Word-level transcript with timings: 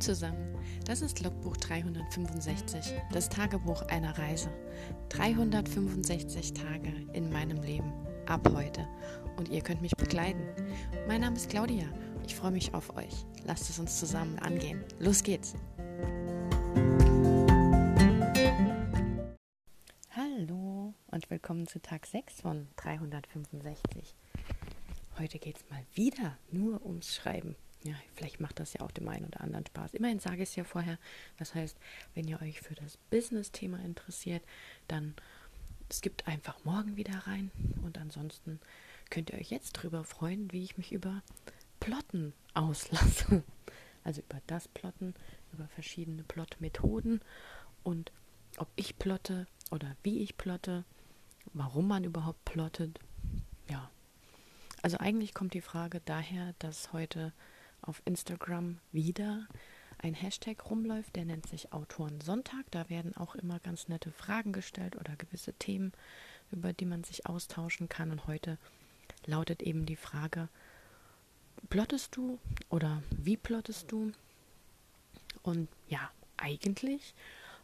Zusammen, 0.00 0.54
das 0.84 1.00
ist 1.00 1.22
Logbuch 1.22 1.56
365, 1.56 2.92
das 3.12 3.30
Tagebuch 3.30 3.82
einer 3.82 4.16
Reise. 4.18 4.50
365 5.08 6.52
Tage 6.52 6.92
in 7.14 7.32
meinem 7.32 7.62
Leben, 7.62 7.92
ab 8.26 8.46
heute. 8.54 8.86
Und 9.36 9.48
ihr 9.48 9.62
könnt 9.62 9.80
mich 9.80 9.96
begleiten. 9.96 10.42
Mein 11.08 11.22
Name 11.22 11.36
ist 11.36 11.48
Claudia, 11.48 11.86
ich 12.26 12.34
freue 12.34 12.50
mich 12.50 12.74
auf 12.74 12.94
euch. 12.96 13.24
Lasst 13.44 13.70
es 13.70 13.78
uns 13.78 13.98
zusammen 13.98 14.38
angehen. 14.38 14.84
Los 14.98 15.22
geht's! 15.22 15.54
Hallo 20.10 20.94
und 21.06 21.30
willkommen 21.30 21.66
zu 21.66 21.80
Tag 21.80 22.06
6 22.06 22.42
von 22.42 22.68
365. 22.76 24.14
Heute 25.18 25.38
geht 25.38 25.56
es 25.56 25.70
mal 25.70 25.82
wieder 25.94 26.36
nur 26.50 26.84
ums 26.84 27.14
Schreiben. 27.14 27.56
Ja, 27.86 27.94
vielleicht 28.14 28.40
macht 28.40 28.58
das 28.58 28.72
ja 28.72 28.80
auch 28.80 28.90
dem 28.90 29.08
einen 29.08 29.26
oder 29.26 29.40
anderen 29.40 29.66
Spaß. 29.66 29.94
Immerhin 29.94 30.18
sage 30.18 30.42
ich 30.42 30.50
es 30.50 30.56
ja 30.56 30.64
vorher. 30.64 30.98
Das 31.38 31.54
heißt, 31.54 31.76
wenn 32.14 32.26
ihr 32.26 32.40
euch 32.42 32.60
für 32.60 32.74
das 32.74 32.96
Business-Thema 33.10 33.78
interessiert, 33.78 34.42
dann 34.88 35.14
skippt 35.92 36.26
einfach 36.26 36.64
morgen 36.64 36.96
wieder 36.96 37.18
rein. 37.26 37.50
Und 37.82 37.98
ansonsten 37.98 38.60
könnt 39.10 39.30
ihr 39.30 39.38
euch 39.38 39.50
jetzt 39.50 39.72
drüber 39.72 40.04
freuen, 40.04 40.52
wie 40.52 40.64
ich 40.64 40.76
mich 40.76 40.92
über 40.92 41.22
Plotten 41.80 42.32
auslasse. 42.54 43.42
Also 44.04 44.20
über 44.20 44.40
das 44.46 44.68
Plotten, 44.68 45.14
über 45.52 45.66
verschiedene 45.66 46.22
Plot-Methoden 46.22 47.20
und 47.82 48.12
ob 48.56 48.68
ich 48.76 49.00
plotte 49.00 49.48
oder 49.72 49.96
wie 50.04 50.20
ich 50.20 50.36
plotte, 50.36 50.84
warum 51.54 51.88
man 51.88 52.04
überhaupt 52.04 52.44
plottet. 52.44 53.00
Ja. 53.68 53.90
Also 54.80 54.98
eigentlich 54.98 55.34
kommt 55.34 55.54
die 55.54 55.60
Frage 55.60 56.00
daher, 56.04 56.54
dass 56.60 56.92
heute 56.92 57.32
auf 57.82 58.02
Instagram 58.04 58.78
wieder 58.92 59.46
ein 59.98 60.14
Hashtag 60.14 60.70
rumläuft, 60.70 61.16
der 61.16 61.24
nennt 61.24 61.48
sich 61.48 61.72
Autoren 61.72 62.20
Sonntag. 62.20 62.64
Da 62.70 62.88
werden 62.90 63.16
auch 63.16 63.34
immer 63.34 63.58
ganz 63.60 63.88
nette 63.88 64.12
Fragen 64.12 64.52
gestellt 64.52 64.96
oder 64.96 65.16
gewisse 65.16 65.52
Themen, 65.54 65.92
über 66.50 66.72
die 66.72 66.84
man 66.84 67.04
sich 67.04 67.26
austauschen 67.26 67.88
kann. 67.88 68.10
Und 68.10 68.26
heute 68.26 68.58
lautet 69.24 69.62
eben 69.62 69.86
die 69.86 69.96
Frage, 69.96 70.48
plottest 71.70 72.16
du 72.16 72.38
oder 72.68 73.02
wie 73.10 73.36
plottest 73.36 73.90
du? 73.90 74.12
Und 75.42 75.68
ja, 75.88 76.10
eigentlich 76.36 77.14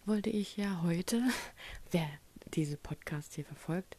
wollte 0.05 0.31
ich 0.31 0.57
ja 0.57 0.83
heute, 0.83 1.23
wer 1.91 2.09
diese 2.55 2.77
Podcast 2.77 3.35
hier 3.35 3.45
verfolgt, 3.45 3.97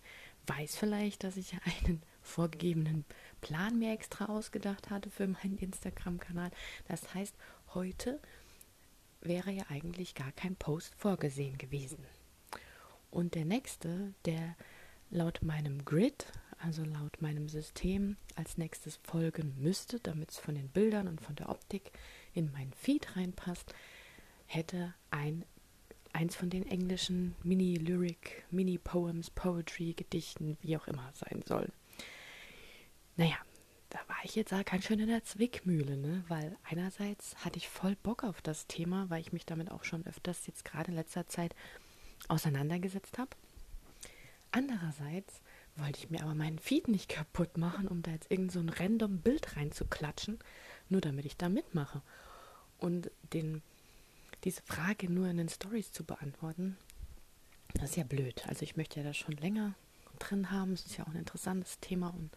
weiß 0.48 0.76
vielleicht, 0.76 1.24
dass 1.24 1.38
ich 1.38 1.54
einen 1.66 2.02
vorgegebenen 2.22 3.06
Plan 3.44 3.78
mir 3.78 3.92
extra 3.92 4.28
ausgedacht 4.28 4.90
hatte 4.90 5.10
für 5.10 5.28
meinen 5.28 5.58
Instagram-Kanal. 5.58 6.50
Das 6.88 7.14
heißt, 7.14 7.36
heute 7.74 8.22
wäre 9.20 9.52
ja 9.52 9.64
eigentlich 9.70 10.16
gar 10.16 10.32
kein 10.32 10.56
Post 10.56 10.96
vorgesehen 10.96 11.58
gewesen. 11.58 12.00
Und 13.12 13.36
der 13.36 13.44
nächste, 13.44 14.14
der 14.24 14.56
laut 15.10 15.42
meinem 15.42 15.84
Grid, 15.84 16.26
also 16.58 16.86
laut 16.86 17.22
meinem 17.22 17.50
System, 17.50 18.16
als 18.36 18.58
nächstes 18.58 18.96
folgen 19.04 19.54
müsste, 19.60 20.00
damit 20.00 20.32
es 20.32 20.40
von 20.40 20.56
den 20.56 20.70
Bildern 20.70 21.10
und 21.10 21.20
von 21.20 21.36
der 21.36 21.50
Optik 21.50 21.92
in 22.34 22.50
meinen 22.54 22.72
Feed 22.72 23.18
reinpasst, 23.18 23.76
hätte 24.46 24.94
ein 25.12 25.44
eins 26.14 26.36
von 26.38 26.50
den 26.50 26.66
englischen 26.66 27.36
Mini-Lyric, 27.44 28.46
Mini-Poems, 28.52 29.32
Poetry, 29.32 29.94
Gedichten, 29.94 30.58
wie 30.62 30.78
auch 30.78 30.88
immer 30.88 31.12
sein 31.14 31.42
sollen. 31.46 31.74
Naja, 33.16 33.38
da 33.90 34.00
war 34.08 34.18
ich 34.24 34.36
jetzt 34.36 34.52
auch 34.54 34.66
ganz 34.66 34.86
schön 34.86 35.00
in 35.00 35.08
der 35.08 35.24
Zwickmühle, 35.24 35.98
ne? 35.98 36.24
weil 36.28 36.58
einerseits 36.64 37.36
hatte 37.46 37.58
ich 37.58 37.70
voll 37.70 37.96
Bock 37.96 38.24
auf 38.24 38.42
das 38.42 38.66
Thema, 38.66 39.10
weil 39.10 39.22
ich 39.22 39.34
mich 39.34 39.46
damit 39.46 39.70
auch 39.70 39.84
schon 39.84 40.06
öfters 40.08 40.48
jetzt 40.48 40.66
gerade 40.66 40.90
in 40.92 40.98
letzter 40.98 41.28
Zeit 41.28 41.54
auseinandergesetzt 42.28 43.18
habe. 43.20 43.30
Andererseits 44.52 45.42
wollte 45.76 46.00
ich 46.00 46.10
mir 46.10 46.22
aber 46.22 46.36
meinen 46.36 46.60
Feed 46.60 46.88
nicht 46.88 47.10
kaputt 47.10 47.58
machen, 47.58 47.88
um 47.88 48.02
da 48.02 48.12
jetzt 48.12 48.32
irgend 48.32 48.52
so 48.52 48.60
ein 48.60 48.70
random 48.70 49.20
Bild 49.20 49.56
reinzuklatschen, 49.56 50.40
nur 50.90 51.02
damit 51.02 51.26
ich 51.26 51.38
da 51.38 51.50
mitmache. 51.50 52.02
Und 52.80 53.12
den, 53.34 53.62
diese 54.44 54.62
Frage 54.64 55.12
nur 55.12 55.28
in 55.28 55.38
den 55.38 55.50
Stories 55.50 55.92
zu 55.92 56.04
beantworten, 56.04 56.78
das 57.76 57.92
ist 57.92 57.98
ja 57.98 58.04
blöd. 58.04 58.48
Also 58.48 58.64
ich 58.64 58.76
möchte 58.76 59.00
ja 59.00 59.06
das 59.06 59.18
schon 59.18 59.36
länger 59.38 59.74
drin 60.20 60.52
haben. 60.52 60.74
Es 60.74 60.86
ist 60.86 60.98
ja 60.98 61.06
auch 61.06 61.12
ein 61.12 61.20
interessantes 61.20 61.80
Thema 61.80 62.10
und 62.10 62.30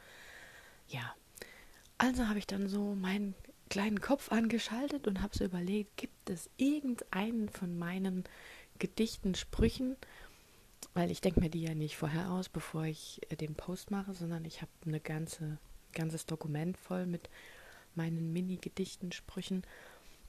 ja, 0.89 1.15
also 1.99 2.29
habe 2.29 2.39
ich 2.39 2.47
dann 2.47 2.69
so 2.69 2.95
meinen 2.95 3.35
kleinen 3.69 4.01
Kopf 4.01 4.31
angeschaltet 4.31 5.09
und 5.09 5.23
habe 5.23 5.37
so 5.37 5.45
überlegt, 5.45 5.97
gibt 5.97 6.31
es 6.31 6.51
irgendeinen 6.57 7.49
von 7.49 7.79
meinen 7.79 8.25
Gedichten, 8.79 9.35
Sprüchen, 9.35 9.97
weil 10.95 11.11
ich 11.11 11.21
denke 11.21 11.41
mir 11.41 11.51
die 11.51 11.63
ja 11.63 11.75
nicht 11.75 11.97
vorher 11.97 12.31
aus, 12.31 12.49
bevor 12.49 12.85
ich 12.85 13.21
äh, 13.31 13.37
den 13.37 13.55
Post 13.55 13.91
mache, 13.91 14.13
sondern 14.15 14.45
ich 14.45 14.63
habe 14.63 14.71
eine 14.85 15.01
ganze 15.01 15.59
ganzes 15.97 16.27
Dokument 16.27 16.77
voll 16.77 17.07
mit 17.07 17.29
meinen 17.97 18.33
Mini-Gedichten, 18.33 19.11
Sprüchen 19.11 19.63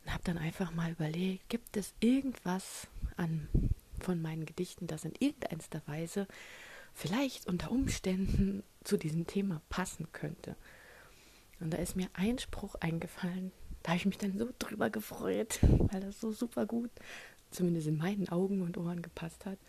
und 0.04 0.14
habe 0.14 0.24
dann 0.24 0.40
einfach 0.40 0.74
mal 0.74 0.92
überlegt, 0.92 1.48
gibt 1.50 1.78
es 1.78 1.94
irgendwas 2.00 2.88
an 3.18 3.48
von 4.00 4.22
meinen 4.22 4.46
Gedichten, 4.46 4.88
das 4.88 5.06
in 5.06 5.14
irgendeiner 5.20 5.86
Weise 5.86 6.28
vielleicht 6.98 7.46
unter 7.46 7.70
Umständen 7.70 8.64
zu 8.84 8.98
diesem 8.98 9.28
Thema 9.28 9.62
passen 9.70 10.12
könnte. 10.14 10.56
Und 11.60 11.72
da 11.72 11.78
ist 11.78 11.96
mir 11.96 12.10
ein 12.14 12.40
Spruch 12.40 12.74
eingefallen, 12.74 13.52
da 13.84 13.90
habe 13.90 13.98
ich 13.98 14.06
mich 14.08 14.18
dann 14.18 14.36
so 14.36 14.50
drüber 14.58 14.90
gefreut, 14.90 15.60
weil 15.62 16.02
das 16.02 16.20
so 16.20 16.32
super 16.32 16.66
gut, 16.66 16.90
zumindest 17.52 17.86
in 17.86 17.98
meinen 17.98 18.28
Augen 18.30 18.64
und 18.64 18.78
Ohren 18.78 19.04
gepasst 19.04 19.46
hat. 19.46 19.60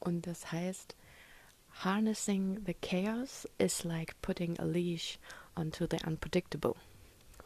Und 0.00 0.26
das 0.26 0.52
heißt, 0.52 0.94
Harnessing 1.70 2.60
the 2.66 2.74
chaos 2.74 3.48
is 3.56 3.82
like 3.82 4.14
putting 4.20 4.58
a 4.60 4.64
leash 4.64 5.18
onto 5.56 5.86
the 5.90 5.96
unpredictable. 6.06 6.74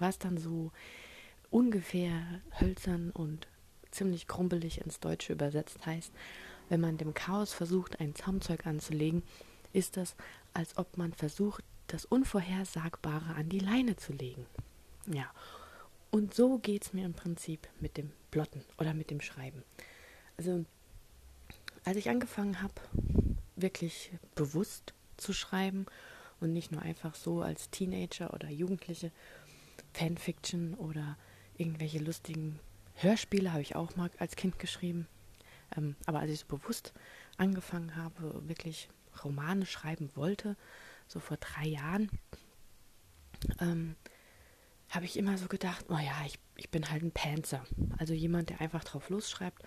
Was 0.00 0.18
dann 0.18 0.38
so 0.38 0.72
ungefähr 1.50 2.42
hölzern 2.60 3.10
und 3.12 3.46
ziemlich 3.92 4.26
krumpelig 4.26 4.80
ins 4.80 4.98
Deutsche 4.98 5.32
übersetzt 5.32 5.86
heißt, 5.86 6.12
wenn 6.68 6.80
man 6.80 6.98
dem 6.98 7.14
Chaos 7.14 7.52
versucht, 7.52 8.00
ein 8.00 8.14
Zaumzeug 8.14 8.66
anzulegen, 8.66 9.22
ist 9.72 9.96
das, 9.96 10.16
als 10.54 10.76
ob 10.76 10.96
man 10.96 11.12
versucht, 11.12 11.64
das 11.86 12.04
Unvorhersagbare 12.04 13.34
an 13.34 13.48
die 13.48 13.58
Leine 13.58 13.96
zu 13.96 14.12
legen. 14.12 14.46
Ja, 15.06 15.30
und 16.10 16.34
so 16.34 16.58
geht 16.58 16.84
es 16.84 16.92
mir 16.92 17.04
im 17.04 17.14
Prinzip 17.14 17.68
mit 17.80 17.96
dem 17.96 18.12
Plotten 18.30 18.64
oder 18.78 18.94
mit 18.94 19.10
dem 19.10 19.20
Schreiben. 19.20 19.62
Also, 20.36 20.64
als 21.84 21.96
ich 21.96 22.10
angefangen 22.10 22.62
habe, 22.62 22.74
wirklich 23.56 24.10
bewusst 24.34 24.94
zu 25.16 25.32
schreiben 25.32 25.86
und 26.40 26.52
nicht 26.52 26.72
nur 26.72 26.82
einfach 26.82 27.14
so 27.14 27.42
als 27.42 27.70
Teenager 27.70 28.32
oder 28.32 28.48
Jugendliche 28.48 29.10
Fanfiction 29.92 30.74
oder 30.74 31.16
irgendwelche 31.56 31.98
lustigen 31.98 32.60
Hörspiele 32.96 33.52
habe 33.52 33.62
ich 33.62 33.76
auch 33.76 33.96
mal 33.96 34.10
als 34.18 34.36
Kind 34.36 34.58
geschrieben. 34.58 35.06
Ähm, 35.76 35.96
aber 36.06 36.20
als 36.20 36.30
ich 36.30 36.40
so 36.40 36.46
bewusst 36.46 36.92
angefangen 37.36 37.96
habe, 37.96 38.48
wirklich 38.48 38.88
Romane 39.24 39.66
schreiben 39.66 40.10
wollte, 40.14 40.56
so 41.06 41.20
vor 41.20 41.36
drei 41.36 41.66
Jahren, 41.66 42.10
ähm, 43.60 43.96
habe 44.90 45.04
ich 45.04 45.16
immer 45.16 45.36
so 45.36 45.48
gedacht, 45.48 45.86
oh 45.88 45.98
ja, 45.98 46.24
ich, 46.26 46.38
ich 46.56 46.70
bin 46.70 46.90
halt 46.90 47.02
ein 47.02 47.12
Panzer. 47.12 47.64
Also 47.98 48.14
jemand, 48.14 48.50
der 48.50 48.60
einfach 48.60 48.84
drauf 48.84 49.10
losschreibt 49.10 49.62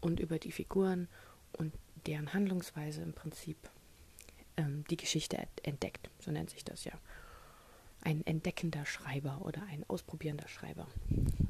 und 0.00 0.20
über 0.20 0.38
die 0.38 0.52
Figuren 0.52 1.08
und 1.52 1.72
deren 2.06 2.32
Handlungsweise 2.32 3.02
im 3.02 3.12
Prinzip 3.12 3.56
ähm, 4.56 4.84
die 4.90 4.96
Geschichte 4.96 5.38
entdeckt. 5.62 6.10
So 6.18 6.30
nennt 6.30 6.50
sich 6.50 6.64
das 6.64 6.84
ja. 6.84 6.92
Ein 8.02 8.26
entdeckender 8.26 8.84
Schreiber 8.84 9.42
oder 9.42 9.62
ein 9.64 9.84
ausprobierender 9.88 10.48
Schreiber. 10.48 10.86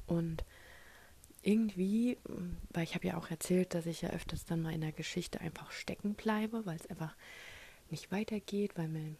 Und 0.06 0.44
irgendwie, 1.46 2.18
weil 2.70 2.84
ich 2.84 2.94
habe 2.94 3.06
ja 3.06 3.16
auch 3.16 3.30
erzählt, 3.30 3.74
dass 3.74 3.86
ich 3.86 4.02
ja 4.02 4.10
öfters 4.10 4.44
dann 4.44 4.62
mal 4.62 4.72
in 4.72 4.80
der 4.80 4.92
Geschichte 4.92 5.40
einfach 5.40 5.70
stecken 5.70 6.14
bleibe, 6.14 6.64
weil 6.66 6.76
es 6.76 6.86
einfach 6.86 7.14
nicht 7.90 8.10
weitergeht, 8.10 8.72
weil 8.76 8.88
mir 8.88 9.14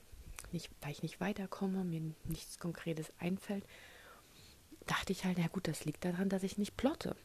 nicht, 0.52 0.70
weil 0.80 0.92
ich 0.92 1.02
nicht 1.02 1.20
weiterkomme, 1.20 1.84
mir 1.84 2.02
nichts 2.24 2.58
Konkretes 2.58 3.12
einfällt, 3.18 3.64
dachte 4.86 5.12
ich 5.12 5.24
halt, 5.24 5.38
na 5.38 5.48
gut, 5.48 5.68
das 5.68 5.84
liegt 5.84 6.04
daran, 6.04 6.28
dass 6.28 6.42
ich 6.42 6.58
nicht 6.58 6.76
plotte. 6.76 7.16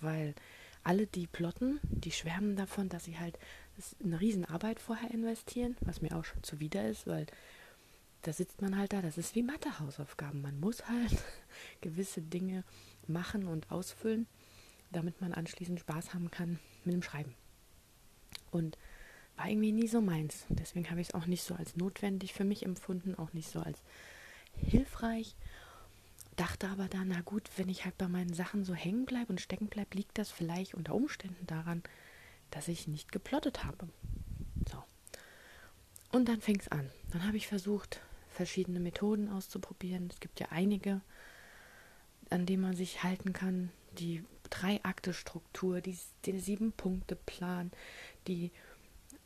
Weil 0.00 0.34
alle, 0.82 1.06
die 1.06 1.26
plotten, 1.26 1.80
die 1.82 2.12
schwärmen 2.12 2.54
davon, 2.56 2.88
dass 2.88 3.04
sie 3.04 3.18
halt 3.18 3.38
eine 4.02 4.20
Riesenarbeit 4.20 4.80
vorher 4.80 5.10
investieren, 5.10 5.76
was 5.80 6.00
mir 6.00 6.16
auch 6.16 6.24
schon 6.24 6.42
zuwider 6.42 6.88
ist, 6.88 7.06
weil 7.06 7.26
da 8.22 8.32
sitzt 8.32 8.60
man 8.60 8.76
halt 8.76 8.92
da, 8.92 9.02
das 9.02 9.18
ist 9.18 9.34
wie 9.34 9.42
Mathehausaufgaben. 9.42 10.42
Man 10.42 10.58
muss 10.60 10.88
halt 10.88 11.16
gewisse 11.80 12.22
Dinge 12.22 12.64
machen 13.06 13.46
und 13.46 13.70
ausfüllen, 13.70 14.26
damit 14.90 15.20
man 15.20 15.32
anschließend 15.32 15.80
Spaß 15.80 16.14
haben 16.14 16.30
kann 16.30 16.58
mit 16.84 16.94
dem 16.94 17.02
Schreiben. 17.02 17.34
Und 18.50 18.78
war 19.36 19.48
irgendwie 19.48 19.72
nie 19.72 19.88
so 19.88 20.00
meins. 20.00 20.46
Deswegen 20.48 20.90
habe 20.90 21.00
ich 21.00 21.08
es 21.08 21.14
auch 21.14 21.26
nicht 21.26 21.42
so 21.42 21.54
als 21.54 21.76
notwendig 21.76 22.32
für 22.32 22.44
mich 22.44 22.64
empfunden, 22.64 23.14
auch 23.14 23.32
nicht 23.32 23.50
so 23.50 23.60
als 23.60 23.82
hilfreich. 24.52 25.36
dachte 26.36 26.68
aber 26.68 26.88
dann, 26.88 27.08
na 27.08 27.20
gut, 27.22 27.50
wenn 27.56 27.68
ich 27.68 27.84
halt 27.84 27.96
bei 27.98 28.08
meinen 28.08 28.34
Sachen 28.34 28.64
so 28.64 28.74
hängen 28.74 29.06
bleibe 29.06 29.28
und 29.28 29.40
stecken 29.40 29.68
bleibe, 29.68 29.96
liegt 29.96 30.18
das 30.18 30.30
vielleicht 30.30 30.74
unter 30.74 30.94
Umständen 30.94 31.46
daran, 31.46 31.82
dass 32.50 32.68
ich 32.68 32.88
nicht 32.88 33.12
geplottet 33.12 33.64
habe. 33.64 33.88
So. 34.70 34.82
Und 36.12 36.28
dann 36.28 36.40
fing 36.40 36.58
es 36.58 36.68
an. 36.68 36.90
Dann 37.10 37.26
habe 37.26 37.36
ich 37.36 37.46
versucht, 37.46 38.00
verschiedene 38.28 38.80
Methoden 38.80 39.30
auszuprobieren. 39.30 40.08
Es 40.10 40.20
gibt 40.20 40.40
ja 40.40 40.48
einige, 40.50 41.00
an 42.30 42.46
denen 42.46 42.62
man 42.62 42.76
sich 42.76 43.02
halten 43.02 43.32
kann. 43.32 43.70
Die 43.98 44.24
Drei-Akte-Struktur, 44.50 45.80
den 45.80 46.40
Sieben-Punkte-Plan, 46.40 47.70
die 48.26 48.50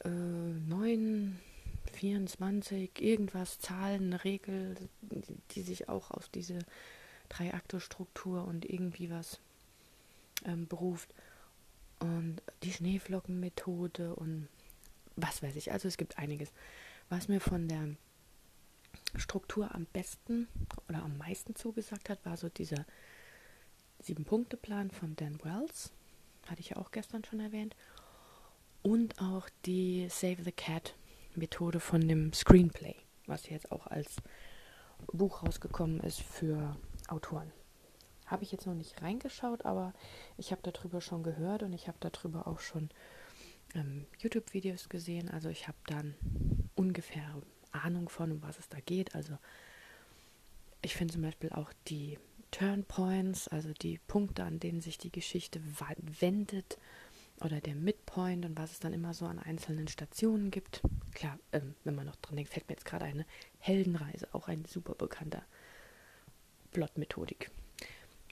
äh, 0.04 0.08
9, 0.08 1.38
24, 1.92 3.00
irgendwas, 3.00 3.58
Zahlen, 3.58 4.12
Regel, 4.12 4.76
die, 5.02 5.36
die 5.52 5.62
sich 5.62 5.88
auch 5.88 6.10
auf 6.10 6.28
diese 6.28 6.58
Drei-Akte-Struktur 7.28 8.44
und 8.44 8.64
irgendwie 8.68 9.10
was 9.10 9.40
ähm, 10.44 10.66
beruft. 10.66 11.14
Und 11.98 12.40
die 12.62 12.72
Schneeflockenmethode 12.72 14.14
und 14.14 14.48
was 15.16 15.42
weiß 15.42 15.56
ich. 15.56 15.72
Also 15.72 15.88
es 15.88 15.98
gibt 15.98 16.18
einiges. 16.18 16.50
Was 17.08 17.28
mir 17.28 17.40
von 17.40 17.68
der 17.68 17.88
Struktur 19.16 19.74
am 19.74 19.86
besten 19.86 20.48
oder 20.88 21.02
am 21.02 21.18
meisten 21.18 21.54
zugesagt 21.54 22.08
hat, 22.08 22.24
war 22.24 22.36
so 22.36 22.48
dieser 22.48 22.86
Sieben-Punkte-Plan 24.02 24.90
von 24.90 25.16
Dan 25.16 25.38
Wells. 25.42 25.92
Hatte 26.46 26.60
ich 26.60 26.70
ja 26.70 26.76
auch 26.76 26.90
gestern 26.90 27.24
schon 27.24 27.40
erwähnt. 27.40 27.76
Und 28.82 29.20
auch 29.20 29.48
die 29.66 30.08
Save 30.08 30.42
the 30.42 30.52
Cat-Methode 30.52 31.80
von 31.80 32.06
dem 32.06 32.32
Screenplay, 32.32 32.96
was 33.26 33.48
jetzt 33.48 33.70
auch 33.72 33.86
als 33.86 34.16
Buch 35.12 35.42
rausgekommen 35.42 36.00
ist 36.00 36.20
für 36.20 36.76
Autoren. 37.08 37.52
Habe 38.26 38.44
ich 38.44 38.52
jetzt 38.52 38.66
noch 38.66 38.74
nicht 38.74 39.02
reingeschaut, 39.02 39.64
aber 39.64 39.92
ich 40.36 40.52
habe 40.52 40.62
darüber 40.62 41.00
schon 41.00 41.22
gehört 41.22 41.62
und 41.62 41.72
ich 41.72 41.88
habe 41.88 41.98
darüber 42.00 42.46
auch 42.46 42.60
schon 42.60 42.90
ähm, 43.74 44.06
YouTube-Videos 44.18 44.88
gesehen. 44.88 45.28
Also 45.28 45.48
ich 45.48 45.68
habe 45.68 45.78
dann 45.86 46.14
ungefähr 46.74 47.42
Ahnung 47.72 48.08
von, 48.08 48.32
um 48.32 48.42
was 48.42 48.58
es 48.58 48.68
da 48.68 48.80
geht. 48.80 49.14
Also 49.14 49.36
ich 50.82 50.94
finde 50.94 51.12
zum 51.12 51.22
Beispiel 51.22 51.50
auch 51.50 51.72
die 51.88 52.18
Turnpoints, 52.50 53.48
also 53.48 53.72
die 53.72 53.98
Punkte, 54.06 54.44
an 54.44 54.60
denen 54.60 54.80
sich 54.80 54.98
die 54.98 55.12
Geschichte 55.12 55.60
wendet 56.20 56.78
oder 57.40 57.60
der 57.60 57.74
Midpoint 57.74 58.44
und 58.44 58.58
was 58.58 58.72
es 58.72 58.80
dann 58.80 58.92
immer 58.92 59.14
so 59.14 59.26
an 59.26 59.38
einzelnen 59.38 59.88
Stationen 59.88 60.50
gibt. 60.50 60.82
Klar, 61.14 61.38
ähm, 61.52 61.74
wenn 61.84 61.94
man 61.94 62.06
noch 62.06 62.16
dran 62.16 62.36
denkt, 62.36 62.52
fällt 62.52 62.68
mir 62.68 62.74
jetzt 62.74 62.84
gerade 62.84 63.06
eine 63.06 63.24
Heldenreise, 63.58 64.28
auch 64.32 64.48
ein 64.48 64.64
super 64.66 64.94
bekannter 64.94 65.44
Plot-Methodik. 66.72 67.50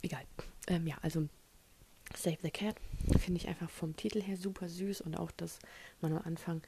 Egal. 0.02 0.24
Ähm, 0.66 0.86
ja, 0.86 0.96
also 1.02 1.28
Save 2.14 2.38
the 2.42 2.50
Cat 2.50 2.76
finde 3.18 3.40
ich 3.40 3.48
einfach 3.48 3.70
vom 3.70 3.96
Titel 3.96 4.22
her 4.22 4.36
super 4.36 4.68
süß 4.68 5.00
und 5.00 5.18
auch, 5.18 5.30
dass 5.32 5.58
man 6.00 6.12
am 6.12 6.22
Anfang 6.24 6.62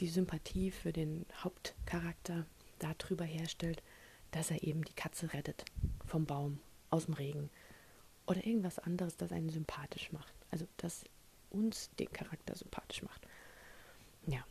die 0.00 0.08
Sympathie 0.08 0.70
für 0.70 0.92
den 0.92 1.26
Hauptcharakter 1.42 2.46
darüber 2.78 3.24
herstellt, 3.24 3.82
dass 4.30 4.50
er 4.50 4.62
eben 4.62 4.84
die 4.84 4.92
Katze 4.92 5.32
rettet 5.32 5.64
vom 6.04 6.26
Baum, 6.26 6.58
aus 6.94 7.06
dem 7.06 7.14
Regen 7.14 7.50
oder 8.26 8.46
irgendwas 8.46 8.78
anderes, 8.78 9.16
das 9.16 9.32
einen 9.32 9.50
sympathisch 9.50 10.12
macht. 10.12 10.32
Also 10.50 10.66
das 10.76 11.04
uns 11.50 11.90
den 11.98 12.10
Charakter 12.12 12.54
sympathisch 12.54 13.02
macht. 13.02 13.26
Ja, 14.26 14.44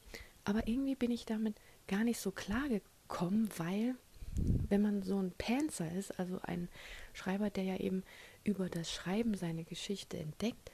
aber 0.44 0.68
irgendwie 0.68 0.96
bin 0.96 1.10
ich 1.10 1.26
damit 1.26 1.56
gar 1.88 2.04
nicht 2.04 2.20
so 2.20 2.32
klar 2.32 2.68
gekommen, 2.70 3.50
weil 3.58 3.96
wenn 4.36 4.82
man 4.82 5.04
so 5.04 5.20
ein 5.20 5.32
Panzer 5.32 5.92
ist, 5.92 6.20
also 6.20 6.40
ein 6.44 6.68
Schreiber, 7.14 7.50
der 7.50 7.64
ja 7.64 7.78
eben 7.78 8.04
über 8.44 8.70
das 8.70 8.92
Schreiben 8.92 9.36
seine 9.36 9.64
Geschichte 9.64 10.18
entdeckt, 10.18 10.72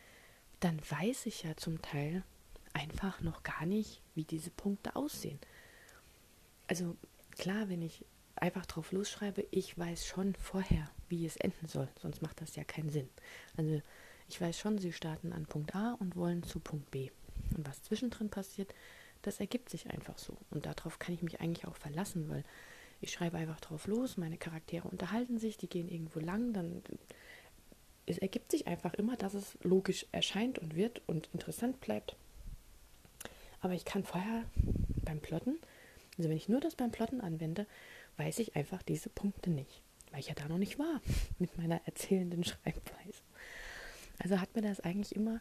dann 0.60 0.80
weiß 0.90 1.28
ich 1.28 1.44
ja 1.44 1.56
zum 1.56 1.82
Teil 1.82 2.24
einfach 2.74 3.22
noch 3.22 3.44
gar 3.44 3.66
nicht, 3.66 4.02
wie 4.16 4.24
diese 4.24 4.50
Punkte 4.50 4.96
aussehen. 4.96 5.40
Also 6.68 6.96
klar, 7.32 7.70
wenn 7.70 7.82
ich 7.82 8.06
einfach 8.42 8.66
drauf 8.66 8.92
losschreibe, 8.92 9.46
ich 9.52 9.78
weiß 9.78 10.06
schon 10.06 10.36
vorher, 10.36 10.90
wie 11.08 11.26
es 11.26 11.38
enden 11.38 11.68
soll, 11.68 11.88
sonst 12.02 12.22
macht 12.22 12.42
das 12.42 12.56
ja 12.56 12.64
keinen 12.64 12.90
Sinn. 12.90 13.10
Also 13.58 13.82
ich 14.28 14.40
weiß 14.40 14.58
schon, 14.60 14.78
sie 14.78 14.94
starten 14.94 15.34
an 15.34 15.46
Punkt 15.46 15.76
A 15.76 15.94
und 16.00 16.16
wollen 16.16 16.44
zu 16.44 16.60
Punkt 16.60 16.92
B. 16.92 17.10
Und 17.56 17.68
was 17.68 17.84
zwischendrin 17.84 18.30
passiert, 18.30 18.74
das 19.22 19.40
ergibt 19.40 19.70
sich 19.70 19.90
einfach 19.90 20.18
so. 20.18 20.38
Und 20.52 20.66
darauf 20.66 21.00
kann 21.00 21.16
ich 21.16 21.24
mich 21.24 21.42
eigentlich 21.42 21.68
auch 21.68 21.76
verlassen, 21.76 22.30
weil 22.30 22.44
ich 23.02 23.12
schreibe 23.12 23.38
einfach 23.38 23.60
drauf 23.60 23.88
los, 23.88 24.18
meine 24.18 24.38
Charaktere 24.38 24.88
unterhalten 24.88 25.38
sich, 25.38 25.58
die 25.58 25.70
gehen 25.70 25.90
irgendwo 25.90 26.20
lang, 26.20 26.54
dann 26.54 26.84
es 28.06 28.18
ergibt 28.18 28.52
sich 28.52 28.68
einfach 28.68 28.96
immer, 28.96 29.16
dass 29.16 29.36
es 29.36 29.58
logisch 29.62 30.06
erscheint 30.12 30.58
und 30.60 30.76
wird 30.76 31.02
und 31.08 31.30
interessant 31.32 31.80
bleibt. 31.80 32.16
Aber 33.62 33.74
ich 33.74 33.86
kann 33.86 34.04
vorher 34.04 34.46
beim 35.04 35.20
Plotten, 35.20 35.60
also 36.18 36.30
wenn 36.30 36.38
ich 36.38 36.50
nur 36.50 36.60
das 36.60 36.76
beim 36.76 36.92
Plotten 36.92 37.22
anwende, 37.22 37.68
weiß 38.20 38.40
ich 38.40 38.56
einfach 38.56 38.84
diese 38.84 39.10
Punkte 39.10 39.50
nicht, 39.50 39.82
weil 40.12 40.20
ich 40.20 40.28
ja 40.28 40.36
da 40.36 40.48
noch 40.48 40.58
nicht 40.58 40.78
war 40.78 41.02
mit 41.40 41.58
meiner 41.58 41.82
erzählenden 41.86 42.44
Schreibweise. 42.44 43.24
Also 44.20 44.40
hat 44.40 44.54
mir 44.56 44.62
das 44.62 44.82
eigentlich 44.82 45.16
immer 45.16 45.40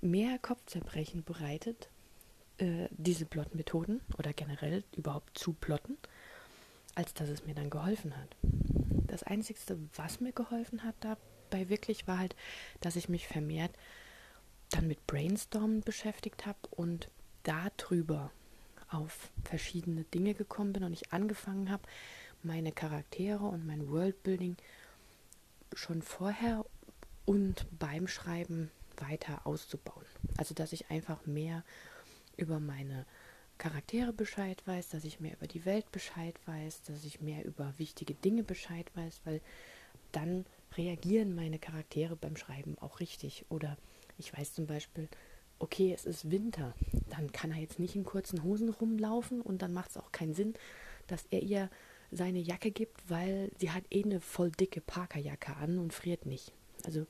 mehr 0.00 0.38
Kopfzerbrechen 0.38 1.24
bereitet, 1.24 1.88
äh, 2.58 2.88
diese 2.90 3.26
Plotmethoden 3.26 4.00
oder 4.18 4.32
generell 4.32 4.84
überhaupt 4.96 5.36
zu 5.38 5.52
plotten, 5.52 5.98
als 6.94 7.14
dass 7.14 7.28
es 7.28 7.44
mir 7.44 7.54
dann 7.54 7.70
geholfen 7.70 8.16
hat. 8.16 8.36
Das 9.08 9.22
Einzige, 9.22 9.58
was 9.96 10.20
mir 10.20 10.32
geholfen 10.32 10.84
hat 10.84 10.94
dabei 11.00 11.68
wirklich, 11.68 12.06
war 12.06 12.18
halt, 12.18 12.36
dass 12.80 12.96
ich 12.96 13.08
mich 13.08 13.26
vermehrt 13.26 13.72
dann 14.70 14.86
mit 14.88 15.06
Brainstormen 15.06 15.82
beschäftigt 15.82 16.46
habe 16.46 16.58
und 16.70 17.10
darüber 17.42 18.30
auf 18.92 19.30
verschiedene 19.44 20.04
Dinge 20.04 20.34
gekommen 20.34 20.72
bin 20.72 20.84
und 20.84 20.92
ich 20.92 21.12
angefangen 21.12 21.70
habe, 21.70 21.82
meine 22.42 22.72
Charaktere 22.72 23.44
und 23.44 23.66
mein 23.66 23.88
Worldbuilding 23.88 24.56
schon 25.74 26.02
vorher 26.02 26.64
und 27.24 27.66
beim 27.78 28.08
Schreiben 28.08 28.70
weiter 28.96 29.46
auszubauen. 29.46 30.04
Also 30.36 30.54
dass 30.54 30.72
ich 30.72 30.90
einfach 30.90 31.24
mehr 31.26 31.64
über 32.36 32.60
meine 32.60 33.06
Charaktere 33.58 34.12
Bescheid 34.12 34.60
weiß, 34.66 34.88
dass 34.88 35.04
ich 35.04 35.20
mehr 35.20 35.34
über 35.34 35.46
die 35.46 35.64
Welt 35.64 35.90
Bescheid 35.92 36.34
weiß, 36.46 36.82
dass 36.82 37.04
ich 37.04 37.20
mehr 37.20 37.44
über 37.44 37.72
wichtige 37.78 38.14
Dinge 38.14 38.42
Bescheid 38.42 38.90
weiß, 38.96 39.20
weil 39.24 39.40
dann 40.10 40.46
reagieren 40.76 41.34
meine 41.34 41.58
Charaktere 41.58 42.16
beim 42.16 42.36
Schreiben 42.36 42.76
auch 42.78 43.00
richtig. 43.00 43.46
Oder 43.50 43.76
ich 44.18 44.36
weiß 44.36 44.54
zum 44.54 44.66
Beispiel, 44.66 45.08
okay, 45.62 45.92
es 45.94 46.04
ist 46.06 46.30
Winter, 46.30 46.74
dann 47.08 47.30
kann 47.30 47.52
er 47.52 47.58
jetzt 47.58 47.78
nicht 47.78 47.94
in 47.94 48.04
kurzen 48.04 48.42
Hosen 48.42 48.68
rumlaufen 48.68 49.40
und 49.40 49.62
dann 49.62 49.72
macht 49.72 49.90
es 49.90 49.96
auch 49.96 50.10
keinen 50.10 50.34
Sinn, 50.34 50.54
dass 51.06 51.24
er 51.30 51.40
ihr 51.40 51.70
seine 52.10 52.40
Jacke 52.40 52.72
gibt, 52.72 53.08
weil 53.08 53.50
sie 53.58 53.70
hat 53.70 53.84
eh 53.90 54.02
eine 54.02 54.20
voll 54.20 54.50
dicke 54.50 54.80
Parkerjacke 54.80 55.56
an 55.56 55.78
und 55.78 55.94
friert 55.94 56.26
nicht. 56.26 56.52
Also 56.84 57.06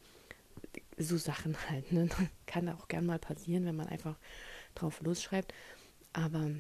so 0.98 1.16
Sachen 1.16 1.56
halt, 1.70 1.90
ne? 1.92 2.08
Kann 2.46 2.68
auch 2.68 2.88
gern 2.88 3.06
mal 3.06 3.18
passieren, 3.18 3.64
wenn 3.64 3.74
man 3.74 3.88
einfach 3.88 4.16
drauf 4.74 5.00
losschreibt. 5.00 5.54
Aber 6.12 6.50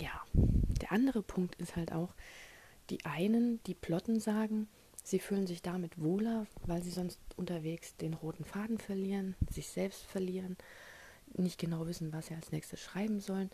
ja, 0.00 0.22
der 0.34 0.90
andere 0.90 1.22
Punkt 1.22 1.54
ist 1.54 1.76
halt 1.76 1.92
auch, 1.92 2.14
die 2.90 3.04
einen, 3.04 3.62
die 3.64 3.74
plotten, 3.74 4.18
sagen, 4.18 4.68
sie 5.10 5.18
fühlen 5.18 5.46
sich 5.46 5.62
damit 5.62 6.00
wohler, 6.00 6.46
weil 6.66 6.82
sie 6.82 6.90
sonst 6.90 7.18
unterwegs 7.36 7.96
den 7.96 8.14
roten 8.14 8.44
Faden 8.44 8.78
verlieren, 8.78 9.34
sich 9.50 9.68
selbst 9.68 10.02
verlieren, 10.02 10.56
nicht 11.34 11.58
genau 11.58 11.86
wissen, 11.86 12.12
was 12.12 12.26
sie 12.26 12.34
als 12.34 12.52
nächstes 12.52 12.80
schreiben 12.80 13.20
sollen. 13.20 13.50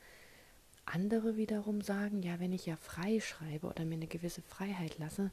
Andere 0.85 1.37
wiederum 1.37 1.81
sagen, 1.81 2.23
ja, 2.23 2.39
wenn 2.39 2.53
ich 2.53 2.67
ja 2.67 2.77
frei 2.77 3.21
schreibe 3.21 3.67
oder 3.67 3.85
mir 3.85 3.97
eine 3.97 4.07
gewisse 4.07 4.43
Freiheit 4.43 4.99
lasse, 4.99 5.31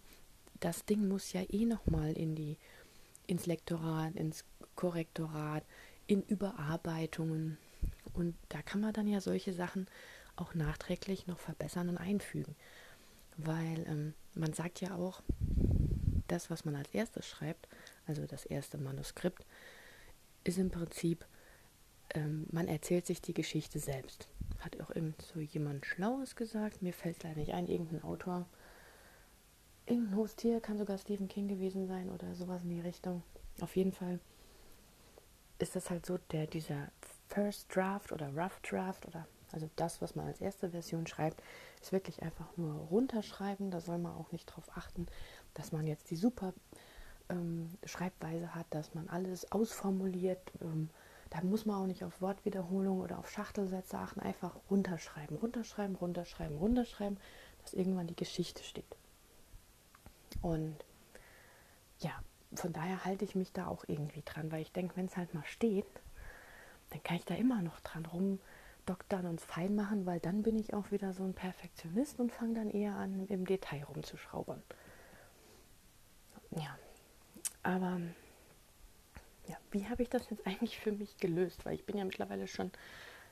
das 0.59 0.85
Ding 0.85 1.07
muss 1.07 1.33
ja 1.33 1.41
eh 1.49 1.65
nochmal 1.65 2.13
in 2.13 2.35
die, 2.35 2.57
ins 3.27 3.45
Lektorat, 3.45 4.15
ins 4.15 4.45
Korrektorat, 4.75 5.63
in 6.07 6.23
Überarbeitungen, 6.23 7.57
und 8.13 8.35
da 8.49 8.61
kann 8.61 8.81
man 8.81 8.93
dann 8.93 9.07
ja 9.07 9.21
solche 9.21 9.53
Sachen 9.53 9.87
auch 10.35 10.53
nachträglich 10.53 11.27
noch 11.27 11.39
verbessern 11.39 11.89
und 11.89 11.97
einfügen. 11.97 12.55
Weil 13.37 13.85
ähm, 13.87 14.13
man 14.35 14.53
sagt 14.53 14.81
ja 14.81 14.95
auch, 14.95 15.21
das, 16.33 16.49
was 16.49 16.65
man 16.65 16.75
als 16.75 16.89
erstes 16.93 17.27
schreibt, 17.27 17.67
also 18.07 18.25
das 18.25 18.45
erste 18.45 18.77
Manuskript, 18.77 19.45
ist 20.43 20.57
im 20.57 20.71
Prinzip, 20.71 21.25
ähm, 22.13 22.47
man 22.51 22.67
erzählt 22.67 23.05
sich 23.05 23.21
die 23.21 23.33
Geschichte 23.33 23.79
selbst. 23.79 24.27
Hat 24.59 24.79
auch 24.81 24.89
irgend 24.89 25.21
so 25.21 25.39
jemand 25.39 25.85
Schlaues 25.85 26.35
gesagt, 26.35 26.81
mir 26.81 26.93
fällt 26.93 27.23
leider 27.23 27.39
nicht 27.39 27.53
ein, 27.53 27.67
irgendein 27.67 28.03
Autor. 28.03 28.47
Irgendein 29.85 30.17
Hostier 30.17 30.59
kann 30.59 30.77
sogar 30.77 30.97
Stephen 30.97 31.27
King 31.27 31.47
gewesen 31.47 31.87
sein 31.87 32.09
oder 32.09 32.33
sowas 32.35 32.63
in 32.63 32.69
die 32.69 32.81
Richtung. 32.81 33.23
Auf 33.61 33.75
jeden 33.75 33.91
Fall 33.91 34.19
ist 35.59 35.75
das 35.75 35.89
halt 35.89 36.05
so, 36.05 36.17
der, 36.31 36.47
dieser 36.47 36.91
First 37.29 37.73
Draft 37.75 38.11
oder 38.11 38.29
Rough 38.29 38.59
Draft 38.61 39.05
oder 39.07 39.27
also 39.53 39.69
das, 39.75 40.01
was 40.01 40.15
man 40.15 40.27
als 40.27 40.41
erste 40.41 40.71
Version 40.71 41.07
schreibt, 41.07 41.41
ist 41.81 41.91
wirklich 41.91 42.23
einfach 42.23 42.57
nur 42.57 42.73
runterschreiben. 42.73 43.71
Da 43.71 43.79
soll 43.79 43.99
man 43.99 44.15
auch 44.15 44.31
nicht 44.31 44.47
drauf 44.47 44.65
achten, 44.75 45.05
dass 45.53 45.71
man 45.71 45.87
jetzt 45.87 46.09
die 46.09 46.15
super 46.15 46.53
ähm, 47.29 47.69
Schreibweise 47.85 48.55
hat, 48.55 48.65
dass 48.71 48.93
man 48.95 49.09
alles 49.09 49.51
ausformuliert. 49.51 50.51
Ähm, 50.61 50.89
da 51.29 51.41
muss 51.41 51.65
man 51.65 51.77
auch 51.77 51.87
nicht 51.87 52.03
auf 52.03 52.21
Wortwiederholung 52.21 52.99
oder 52.99 53.17
auf 53.19 53.29
Schachtelsätze 53.29 53.97
achten, 53.97 54.19
einfach 54.19 54.55
runterschreiben, 54.69 55.37
runterschreiben, 55.37 55.95
runterschreiben, 55.95 56.57
runterschreiben, 56.57 57.17
dass 57.61 57.73
irgendwann 57.73 58.07
die 58.07 58.15
Geschichte 58.15 58.63
steht. 58.63 58.97
Und 60.41 60.75
ja, 61.99 62.11
von 62.53 62.73
daher 62.73 63.05
halte 63.05 63.25
ich 63.25 63.35
mich 63.35 63.51
da 63.51 63.67
auch 63.67 63.83
irgendwie 63.87 64.21
dran, 64.23 64.51
weil 64.51 64.61
ich 64.61 64.71
denke, 64.71 64.95
wenn 64.95 65.05
es 65.05 65.17
halt 65.17 65.33
mal 65.33 65.45
steht, 65.45 65.87
dann 66.89 67.01
kann 67.03 67.17
ich 67.17 67.25
da 67.25 67.35
immer 67.35 67.61
noch 67.61 67.79
dran 67.79 68.05
rumdoktern 68.83 69.25
und 69.25 69.41
fein 69.41 69.75
machen, 69.75 70.05
weil 70.05 70.19
dann 70.19 70.43
bin 70.43 70.57
ich 70.57 70.73
auch 70.73 70.91
wieder 70.91 71.13
so 71.13 71.23
ein 71.23 71.33
Perfektionist 71.33 72.19
und 72.19 72.31
fange 72.31 72.55
dann 72.55 72.69
eher 72.69 72.95
an, 72.95 73.27
im 73.27 73.45
Detail 73.45 73.83
rumzuschraubern. 73.83 74.61
Ja, 76.51 76.77
aber 77.63 77.99
ja, 79.47 79.57
wie 79.71 79.87
habe 79.87 80.03
ich 80.03 80.09
das 80.09 80.29
jetzt 80.29 80.45
eigentlich 80.47 80.77
für 80.77 80.91
mich 80.91 81.17
gelöst? 81.17 81.65
Weil 81.65 81.75
ich 81.75 81.85
bin 81.85 81.97
ja 81.97 82.05
mittlerweile 82.05 82.47
schon, 82.47 82.71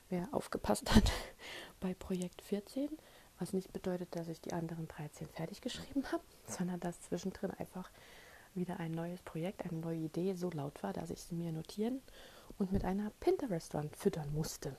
wer 0.08 0.28
aufgepasst 0.32 0.94
hat, 0.94 1.12
bei 1.80 1.94
Projekt 1.94 2.42
14, 2.42 2.88
was 3.38 3.52
nicht 3.52 3.72
bedeutet, 3.72 4.14
dass 4.16 4.28
ich 4.28 4.40
die 4.40 4.52
anderen 4.52 4.88
13 4.88 5.28
fertig 5.28 5.60
geschrieben 5.60 6.04
habe, 6.10 6.24
sondern 6.46 6.80
dass 6.80 7.00
zwischendrin 7.02 7.50
einfach 7.52 7.90
wieder 8.54 8.80
ein 8.80 8.92
neues 8.92 9.20
Projekt, 9.22 9.64
eine 9.64 9.80
neue 9.80 9.98
Idee 9.98 10.34
so 10.34 10.50
laut 10.50 10.82
war, 10.82 10.92
dass 10.92 11.10
ich 11.10 11.22
sie 11.22 11.34
mir 11.34 11.52
notieren 11.52 12.02
und 12.58 12.70
mit 12.70 12.84
einer 12.84 13.10
Pinterest-Wand 13.20 13.96
füttern 13.96 14.30
musste. 14.34 14.76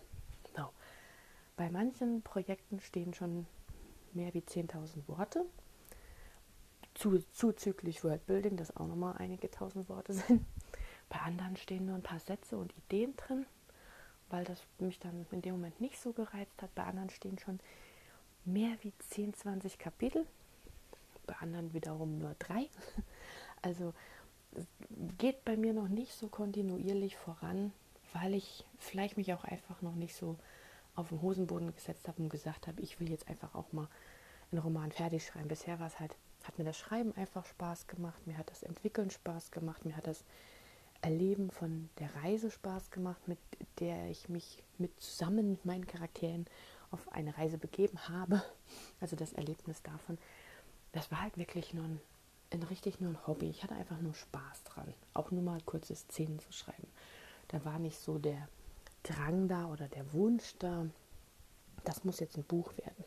Bei 1.56 1.70
manchen 1.70 2.22
Projekten 2.24 2.80
stehen 2.80 3.14
schon 3.14 3.46
mehr 4.14 4.34
wie 4.34 4.42
10.000 4.42 5.08
Worte. 5.08 5.46
Zu, 6.94 7.20
zuzüglich 7.32 8.04
Wordbuilding, 8.04 8.58
das 8.58 8.76
auch 8.76 8.88
nochmal 8.88 9.16
einige 9.18 9.50
tausend 9.50 9.90
Worte 9.90 10.14
sind. 10.14 10.46
Bei 11.10 11.20
anderen 11.20 11.56
stehen 11.58 11.86
nur 11.86 11.96
ein 11.96 12.04
paar 12.04 12.20
Sätze 12.20 12.58
und 12.58 12.74
Ideen 12.78 13.16
drin, 13.16 13.46
weil 14.30 14.44
das 14.46 14.64
mich 14.80 15.00
dann 15.00 15.26
in 15.32 15.42
dem 15.42 15.56
Moment 15.56 15.80
nicht 15.80 16.00
so 16.00 16.12
gereizt 16.14 16.62
hat. 16.62 16.74
Bei 16.76 16.84
anderen 16.84 17.10
stehen 17.10 17.38
schon 17.38 17.60
mehr 18.46 18.76
wie 18.82 18.94
10, 19.10 19.34
20 19.34 19.78
Kapitel. 19.78 20.26
Bei 21.28 21.36
anderen 21.36 21.74
wiederum 21.74 22.20
nur 22.20 22.36
drei. 22.40 22.70
Also 23.66 23.94
geht 25.18 25.46
bei 25.46 25.56
mir 25.56 25.72
noch 25.72 25.88
nicht 25.88 26.12
so 26.12 26.28
kontinuierlich 26.28 27.16
voran, 27.16 27.72
weil 28.12 28.34
ich 28.34 28.66
vielleicht 28.78 29.16
mich 29.16 29.34
auch 29.34 29.46
einfach 29.46 29.82
noch 29.82 29.96
nicht 29.96 30.16
so 30.18 30.38
auf 30.96 31.10
den 31.10 31.22
Hosenboden 31.22 31.74
gesetzt 31.74 32.08
habe 32.08 32.22
und 32.22 32.30
gesagt 32.30 32.68
habe, 32.68 32.82
ich 32.82 33.00
will 33.00 33.10
jetzt 33.10 33.28
einfach 33.28 33.56
auch 33.56 33.72
mal 33.72 33.88
einen 34.52 34.62
Roman 34.62 34.92
fertig 34.92 35.26
schreiben. 35.26 35.48
Bisher 35.48 35.80
war 35.80 35.88
es 35.88 36.00
halt, 36.00 36.16
hat 36.44 36.58
mir 36.58 36.66
das 36.66 36.78
Schreiben 36.78 37.16
einfach 37.16 37.46
Spaß 37.46 37.88
gemacht, 37.88 38.26
mir 38.28 38.38
hat 38.38 38.50
das 38.50 38.64
Entwickeln 38.64 39.10
Spaß 39.10 39.52
gemacht, 39.52 39.86
mir 39.86 39.98
hat 39.98 40.08
das 40.08 40.24
Erleben 41.02 41.52
von 41.52 41.90
der 42.00 42.16
Reise 42.24 42.50
Spaß 42.50 42.92
gemacht, 42.92 43.28
mit 43.28 43.40
der 43.80 44.10
ich 44.10 44.30
mich 44.30 44.64
mit 44.78 45.00
zusammen 45.02 45.52
mit 45.52 45.66
meinen 45.66 45.88
Charakteren 45.88 46.46
auf 46.92 47.12
eine 47.12 47.38
Reise 47.38 47.58
begeben 47.58 47.98
habe. 48.08 48.42
Also 49.02 49.18
das 49.18 49.34
Erlebnis 49.34 49.82
davon. 49.82 50.18
Das 50.94 51.12
war 51.12 51.22
halt 51.22 51.38
wirklich 51.38 51.74
nur 51.74 51.84
ein 51.84 52.00
ein 52.54 52.64
richtig 52.64 53.02
nur 53.02 53.12
ein 53.12 53.28
Hobby. 53.28 53.50
Ich 53.50 53.64
hatte 53.64 53.76
einfach 53.76 54.00
nur 54.00 54.14
Spaß 54.14 54.64
dran, 54.64 54.94
auch 55.14 55.32
nur 55.32 55.42
mal 55.42 55.60
kurze 55.66 55.96
Szenen 55.96 56.40
zu 56.40 56.52
schreiben. 56.52 56.88
Da 57.48 57.64
war 57.66 57.80
nicht 57.80 57.98
so 57.98 58.18
der 58.18 58.48
Drang 59.04 59.48
da 59.48 59.68
oder 59.68 59.88
der 59.88 60.14
Wunsch 60.14 60.56
da, 60.60 60.86
das 61.84 62.04
muss 62.04 62.20
jetzt 62.20 62.38
ein 62.38 62.44
Buch 62.44 62.72
werden. 62.78 63.04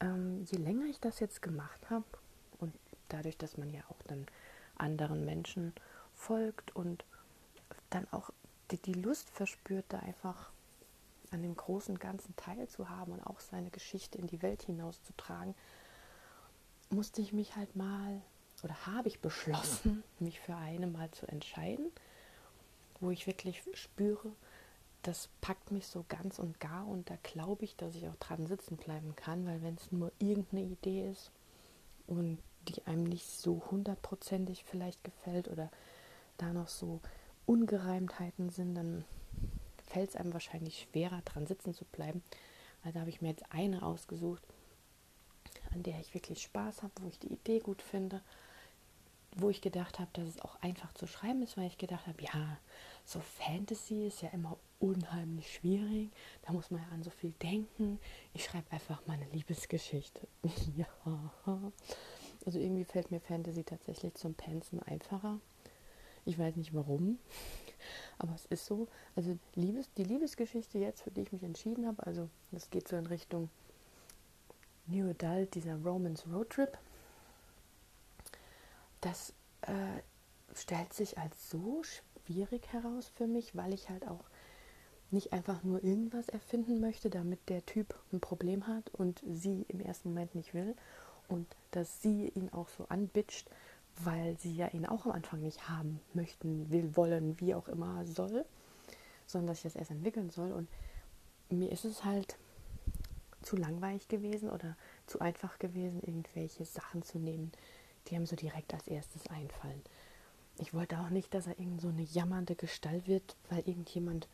Ähm, 0.00 0.44
je 0.44 0.58
länger 0.58 0.86
ich 0.86 1.00
das 1.00 1.20
jetzt 1.20 1.40
gemacht 1.42 1.88
habe 1.90 2.04
und 2.58 2.74
dadurch, 3.08 3.38
dass 3.38 3.56
man 3.56 3.70
ja 3.70 3.80
auch 3.88 4.02
dann 4.06 4.26
anderen 4.76 5.24
Menschen 5.24 5.72
folgt 6.14 6.74
und 6.76 7.04
dann 7.90 8.06
auch 8.10 8.30
die, 8.70 8.78
die 8.78 8.92
Lust 8.92 9.30
verspürt, 9.30 9.86
da 9.88 10.00
einfach 10.00 10.50
an 11.30 11.42
dem 11.42 11.56
großen 11.56 11.98
Ganzen 11.98 12.34
teilzuhaben 12.36 13.14
und 13.14 13.26
auch 13.26 13.40
seine 13.40 13.70
Geschichte 13.70 14.18
in 14.18 14.26
die 14.26 14.42
Welt 14.42 14.62
hinauszutragen, 14.62 15.54
musste 16.90 17.20
ich 17.20 17.32
mich 17.32 17.56
halt 17.56 17.74
mal 17.74 18.20
oder 18.62 18.86
habe 18.86 19.08
ich 19.08 19.20
beschlossen, 19.20 20.02
mich 20.18 20.40
für 20.40 20.56
eine 20.56 20.86
mal 20.86 21.10
zu 21.10 21.26
entscheiden, 21.26 21.90
wo 23.00 23.10
ich 23.10 23.26
wirklich 23.26 23.62
spüre, 23.74 24.32
das 25.06 25.28
packt 25.40 25.70
mich 25.70 25.86
so 25.86 26.04
ganz 26.08 26.40
und 26.40 26.58
gar 26.58 26.86
und 26.86 27.08
da 27.08 27.16
glaube 27.22 27.64
ich, 27.64 27.76
dass 27.76 27.94
ich 27.94 28.08
auch 28.08 28.16
dran 28.16 28.46
sitzen 28.46 28.76
bleiben 28.76 29.14
kann, 29.14 29.46
weil 29.46 29.62
wenn 29.62 29.76
es 29.76 29.92
nur 29.92 30.10
irgendeine 30.18 30.62
Idee 30.62 31.08
ist 31.08 31.30
und 32.08 32.38
die 32.66 32.84
einem 32.86 33.04
nicht 33.04 33.26
so 33.26 33.62
hundertprozentig 33.70 34.64
vielleicht 34.64 35.04
gefällt 35.04 35.46
oder 35.46 35.70
da 36.38 36.52
noch 36.52 36.66
so 36.66 37.00
Ungereimtheiten 37.46 38.50
sind, 38.50 38.74
dann 38.74 39.04
fällt 39.86 40.10
es 40.10 40.16
einem 40.16 40.32
wahrscheinlich 40.32 40.88
schwerer 40.90 41.22
dran 41.24 41.46
sitzen 41.46 41.72
zu 41.72 41.84
bleiben. 41.84 42.24
Also 42.82 42.98
habe 42.98 43.10
ich 43.10 43.22
mir 43.22 43.28
jetzt 43.28 43.52
eine 43.52 43.84
ausgesucht, 43.84 44.42
an 45.72 45.84
der 45.84 46.00
ich 46.00 46.14
wirklich 46.14 46.42
Spaß 46.42 46.82
habe, 46.82 46.92
wo 47.00 47.08
ich 47.08 47.20
die 47.20 47.32
Idee 47.32 47.60
gut 47.60 47.80
finde, 47.80 48.22
wo 49.36 49.50
ich 49.50 49.60
gedacht 49.60 49.98
habe, 49.98 50.10
dass 50.14 50.28
es 50.28 50.40
auch 50.40 50.60
einfach 50.62 50.92
zu 50.94 51.06
schreiben 51.06 51.42
ist, 51.42 51.56
weil 51.56 51.66
ich 51.66 51.78
gedacht 51.78 52.06
habe, 52.06 52.22
ja, 52.22 52.58
so 53.04 53.20
Fantasy 53.20 54.06
ist 54.06 54.22
ja 54.22 54.30
immer 54.30 54.56
unheimlich 54.80 55.54
schwierig, 55.54 56.10
da 56.42 56.52
muss 56.52 56.70
man 56.70 56.82
ja 56.82 56.88
an 56.88 57.02
so 57.02 57.10
viel 57.10 57.32
denken. 57.42 58.00
Ich 58.34 58.44
schreibe 58.44 58.70
einfach 58.72 59.00
meine 59.06 59.26
Liebesgeschichte. 59.32 60.26
ja. 60.76 60.86
Also 62.44 62.58
irgendwie 62.58 62.84
fällt 62.84 63.10
mir 63.10 63.20
Fantasy 63.20 63.62
tatsächlich 63.62 64.14
zum 64.14 64.34
Pensen 64.34 64.82
einfacher. 64.82 65.38
Ich 66.24 66.38
weiß 66.38 66.56
nicht 66.56 66.74
warum, 66.74 67.18
aber 68.18 68.34
es 68.34 68.46
ist 68.46 68.66
so. 68.66 68.88
Also 69.14 69.38
Liebes, 69.54 69.92
die 69.96 70.04
Liebesgeschichte 70.04 70.78
jetzt, 70.78 71.02
für 71.02 71.10
die 71.10 71.22
ich 71.22 71.32
mich 71.32 71.42
entschieden 71.42 71.86
habe, 71.86 72.04
also 72.06 72.28
das 72.50 72.70
geht 72.70 72.88
so 72.88 72.96
in 72.96 73.06
Richtung 73.06 73.50
New 74.86 75.10
Adult, 75.10 75.54
dieser 75.54 75.76
Romance 75.76 76.24
Road 76.32 76.50
Trip, 76.50 76.78
das 79.06 79.32
äh, 79.62 80.02
stellt 80.54 80.92
sich 80.92 81.16
als 81.18 81.48
so 81.48 81.82
schwierig 81.84 82.72
heraus 82.72 83.08
für 83.14 83.26
mich, 83.26 83.54
weil 83.56 83.72
ich 83.72 83.88
halt 83.88 84.06
auch 84.08 84.24
nicht 85.12 85.32
einfach 85.32 85.62
nur 85.62 85.84
irgendwas 85.84 86.28
erfinden 86.28 86.80
möchte, 86.80 87.08
damit 87.08 87.48
der 87.48 87.64
Typ 87.64 87.94
ein 88.12 88.20
Problem 88.20 88.66
hat 88.66 88.90
und 88.90 89.22
sie 89.24 89.64
im 89.68 89.80
ersten 89.80 90.08
Moment 90.08 90.34
nicht 90.34 90.52
will 90.52 90.74
und 91.28 91.46
dass 91.70 92.02
sie 92.02 92.28
ihn 92.34 92.52
auch 92.52 92.68
so 92.68 92.86
anbitscht, 92.88 93.48
weil 94.02 94.36
sie 94.38 94.54
ja 94.54 94.66
ihn 94.68 94.86
auch 94.86 95.06
am 95.06 95.12
Anfang 95.12 95.40
nicht 95.40 95.68
haben 95.68 96.00
möchten, 96.12 96.70
will, 96.70 96.96
wollen, 96.96 97.38
wie 97.40 97.54
auch 97.54 97.68
immer 97.68 98.04
soll, 98.06 98.44
sondern 99.26 99.48
dass 99.48 99.58
ich 99.58 99.72
das 99.72 99.76
erst 99.76 99.92
entwickeln 99.92 100.30
soll. 100.30 100.50
Und 100.50 100.68
mir 101.48 101.70
ist 101.70 101.84
es 101.84 102.04
halt 102.04 102.36
zu 103.42 103.56
langweilig 103.56 104.08
gewesen 104.08 104.50
oder 104.50 104.76
zu 105.06 105.20
einfach 105.20 105.60
gewesen, 105.60 106.02
irgendwelche 106.02 106.64
Sachen 106.64 107.02
zu 107.02 107.20
nehmen, 107.20 107.52
die 108.08 108.16
einem 108.16 108.26
so 108.26 108.36
direkt 108.36 108.72
als 108.74 108.88
erstes 108.88 109.26
einfallen. 109.28 109.82
Ich 110.58 110.72
wollte 110.72 110.98
auch 110.98 111.10
nicht, 111.10 111.34
dass 111.34 111.46
er 111.46 111.58
irgend 111.58 111.80
so 111.80 111.88
eine 111.88 112.02
jammernde 112.02 112.54
Gestalt 112.54 113.06
wird, 113.06 113.36
weil 113.50 113.60
irgendjemand 113.66 114.28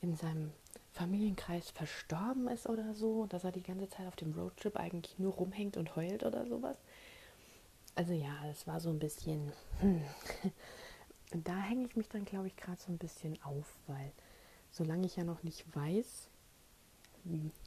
in 0.00 0.14
seinem 0.14 0.52
Familienkreis 0.92 1.70
verstorben 1.70 2.48
ist 2.48 2.66
oder 2.68 2.94
so, 2.94 3.26
dass 3.26 3.44
er 3.44 3.52
die 3.52 3.62
ganze 3.62 3.88
Zeit 3.88 4.06
auf 4.06 4.16
dem 4.16 4.32
Roadtrip 4.32 4.76
eigentlich 4.76 5.18
nur 5.18 5.32
rumhängt 5.34 5.76
und 5.76 5.96
heult 5.96 6.24
oder 6.24 6.46
sowas. 6.46 6.76
Also 7.94 8.12
ja, 8.12 8.34
es 8.50 8.66
war 8.66 8.80
so 8.80 8.90
ein 8.90 8.98
bisschen. 8.98 9.52
Hm. 9.80 10.02
Da 11.44 11.60
hänge 11.60 11.86
ich 11.86 11.96
mich 11.96 12.08
dann, 12.08 12.24
glaube 12.24 12.46
ich, 12.46 12.56
gerade 12.56 12.80
so 12.80 12.92
ein 12.92 12.98
bisschen 12.98 13.42
auf, 13.42 13.66
weil 13.88 14.12
solange 14.70 15.06
ich 15.06 15.16
ja 15.16 15.24
noch 15.24 15.42
nicht 15.42 15.64
weiß, 15.74 16.28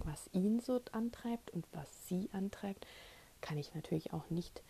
was 0.06 0.30
ihn 0.32 0.62
so 0.62 0.82
antreibt 0.94 1.52
und 1.52 1.68
was 1.74 2.08
sie 2.08 2.30
antreibt, 2.32 2.88
kann 3.42 3.58
ich 3.58 3.76
natürlich 3.76 4.14
auch 4.14 4.30
nicht 4.30 4.64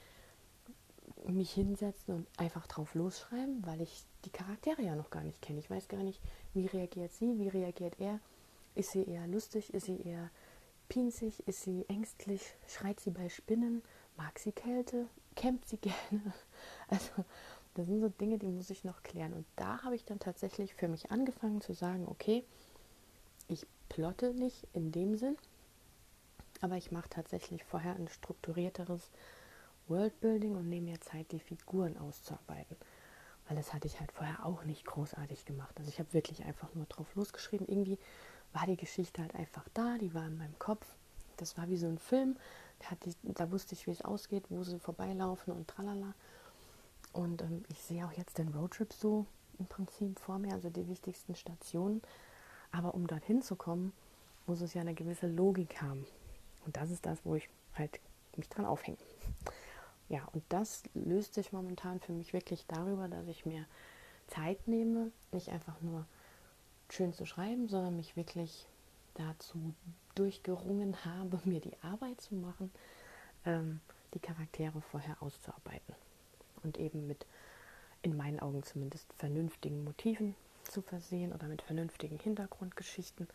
mich 1.27 1.51
hinsetzen 1.51 2.15
und 2.15 2.27
einfach 2.37 2.67
drauf 2.67 2.95
losschreiben, 2.95 3.65
weil 3.65 3.81
ich 3.81 4.05
die 4.25 4.29
Charaktere 4.29 4.81
ja 4.81 4.95
noch 4.95 5.09
gar 5.09 5.23
nicht 5.23 5.41
kenne. 5.41 5.59
Ich 5.59 5.69
weiß 5.69 5.87
gar 5.87 6.03
nicht, 6.03 6.21
wie 6.53 6.65
reagiert 6.65 7.13
sie, 7.13 7.37
wie 7.39 7.47
reagiert 7.47 7.99
er. 7.99 8.19
Ist 8.75 8.91
sie 8.91 9.03
eher 9.03 9.27
lustig, 9.27 9.73
ist 9.73 9.85
sie 9.85 10.01
eher 10.01 10.29
pinzig, 10.87 11.47
ist 11.47 11.63
sie 11.63 11.85
ängstlich, 11.87 12.41
schreit 12.67 12.99
sie 12.99 13.11
bei 13.11 13.29
Spinnen, 13.29 13.83
mag 14.17 14.39
sie 14.39 14.51
Kälte, 14.51 15.07
kämpft 15.35 15.69
sie 15.69 15.77
gerne. 16.09 16.33
Also 16.87 17.11
das 17.75 17.87
sind 17.87 18.01
so 18.01 18.09
Dinge, 18.09 18.37
die 18.37 18.47
muss 18.47 18.69
ich 18.69 18.83
noch 18.83 19.03
klären. 19.03 19.33
Und 19.33 19.45
da 19.55 19.83
habe 19.83 19.95
ich 19.95 20.05
dann 20.05 20.19
tatsächlich 20.19 20.73
für 20.73 20.87
mich 20.87 21.11
angefangen 21.11 21.61
zu 21.61 21.73
sagen, 21.73 22.07
okay, 22.07 22.43
ich 23.47 23.65
plotte 23.87 24.33
nicht 24.33 24.67
in 24.73 24.91
dem 24.91 25.15
Sinn, 25.15 25.37
aber 26.61 26.77
ich 26.77 26.91
mache 26.91 27.09
tatsächlich 27.09 27.63
vorher 27.63 27.95
ein 27.95 28.07
strukturierteres 28.07 29.09
Worldbuilding 29.89 30.55
und 30.55 30.69
nehme 30.69 30.91
mir 30.91 31.01
Zeit, 31.01 31.31
die 31.31 31.39
Figuren 31.39 31.97
auszuarbeiten. 31.97 32.77
Weil 33.47 33.57
das 33.57 33.73
hatte 33.73 33.87
ich 33.87 33.99
halt 33.99 34.11
vorher 34.11 34.45
auch 34.45 34.63
nicht 34.63 34.85
großartig 34.85 35.45
gemacht. 35.45 35.75
Also 35.77 35.89
ich 35.89 35.99
habe 35.99 36.13
wirklich 36.13 36.43
einfach 36.45 36.73
nur 36.75 36.85
drauf 36.85 37.07
losgeschrieben. 37.15 37.67
Irgendwie 37.67 37.97
war 38.53 38.65
die 38.65 38.77
Geschichte 38.77 39.21
halt 39.21 39.35
einfach 39.35 39.65
da, 39.73 39.97
die 39.97 40.13
war 40.13 40.27
in 40.27 40.37
meinem 40.37 40.57
Kopf. 40.59 40.85
Das 41.37 41.57
war 41.57 41.67
wie 41.69 41.77
so 41.77 41.87
ein 41.87 41.97
Film, 41.97 42.37
hatte 42.83 43.09
ich, 43.09 43.15
da 43.23 43.51
wusste 43.51 43.73
ich, 43.73 43.87
wie 43.87 43.91
es 43.91 44.01
ausgeht, 44.01 44.45
wo 44.49 44.63
sie 44.63 44.79
vorbeilaufen 44.79 45.53
und 45.53 45.67
tralala. 45.67 46.13
Und 47.13 47.41
ähm, 47.41 47.63
ich 47.69 47.81
sehe 47.81 48.05
auch 48.05 48.11
jetzt 48.11 48.37
den 48.37 48.49
Roadtrip 48.49 48.93
so 48.93 49.25
im 49.57 49.65
Prinzip 49.65 50.19
vor 50.19 50.39
mir, 50.39 50.53
also 50.53 50.69
die 50.69 50.87
wichtigsten 50.87 51.35
Stationen. 51.35 52.01
Aber 52.71 52.93
um 52.93 53.07
dorthin 53.07 53.41
zu 53.41 53.55
kommen, 53.55 53.93
muss 54.47 54.61
es 54.61 54.73
ja 54.73 54.81
eine 54.81 54.93
gewisse 54.93 55.27
Logik 55.27 55.81
haben. 55.81 56.05
Und 56.65 56.77
das 56.77 56.91
ist 56.91 57.05
das, 57.05 57.19
wo 57.23 57.35
ich 57.35 57.49
halt 57.75 57.99
mich 58.35 58.49
dran 58.49 58.65
aufhänge. 58.65 58.97
Ja, 60.09 60.27
und 60.33 60.43
das 60.49 60.83
löst 60.95 61.35
sich 61.35 61.53
momentan 61.53 61.99
für 61.99 62.13
mich 62.13 62.33
wirklich 62.33 62.65
darüber, 62.67 63.07
dass 63.07 63.27
ich 63.27 63.45
mir 63.45 63.65
Zeit 64.27 64.67
nehme, 64.67 65.11
nicht 65.31 65.49
einfach 65.49 65.79
nur 65.81 66.05
schön 66.89 67.13
zu 67.13 67.25
schreiben, 67.25 67.69
sondern 67.69 67.95
mich 67.95 68.15
wirklich 68.15 68.67
dazu 69.13 69.73
durchgerungen 70.15 71.05
habe, 71.05 71.39
mir 71.45 71.61
die 71.61 71.77
Arbeit 71.83 72.19
zu 72.21 72.35
machen, 72.35 72.71
ähm, 73.45 73.79
die 74.15 74.19
Charaktere 74.19 74.81
vorher 74.81 75.21
auszuarbeiten 75.21 75.93
und 76.63 76.77
eben 76.79 77.05
mit, 77.05 77.27
in 78.01 78.17
meinen 78.17 78.39
Augen 78.39 78.63
zumindest, 78.63 79.11
vernünftigen 79.13 79.83
Motiven 79.83 80.35
zu 80.63 80.81
versehen 80.81 81.33
oder 81.33 81.47
mit 81.47 81.61
vernünftigen 81.61 82.17
Hintergrundgeschichten, 82.17 83.27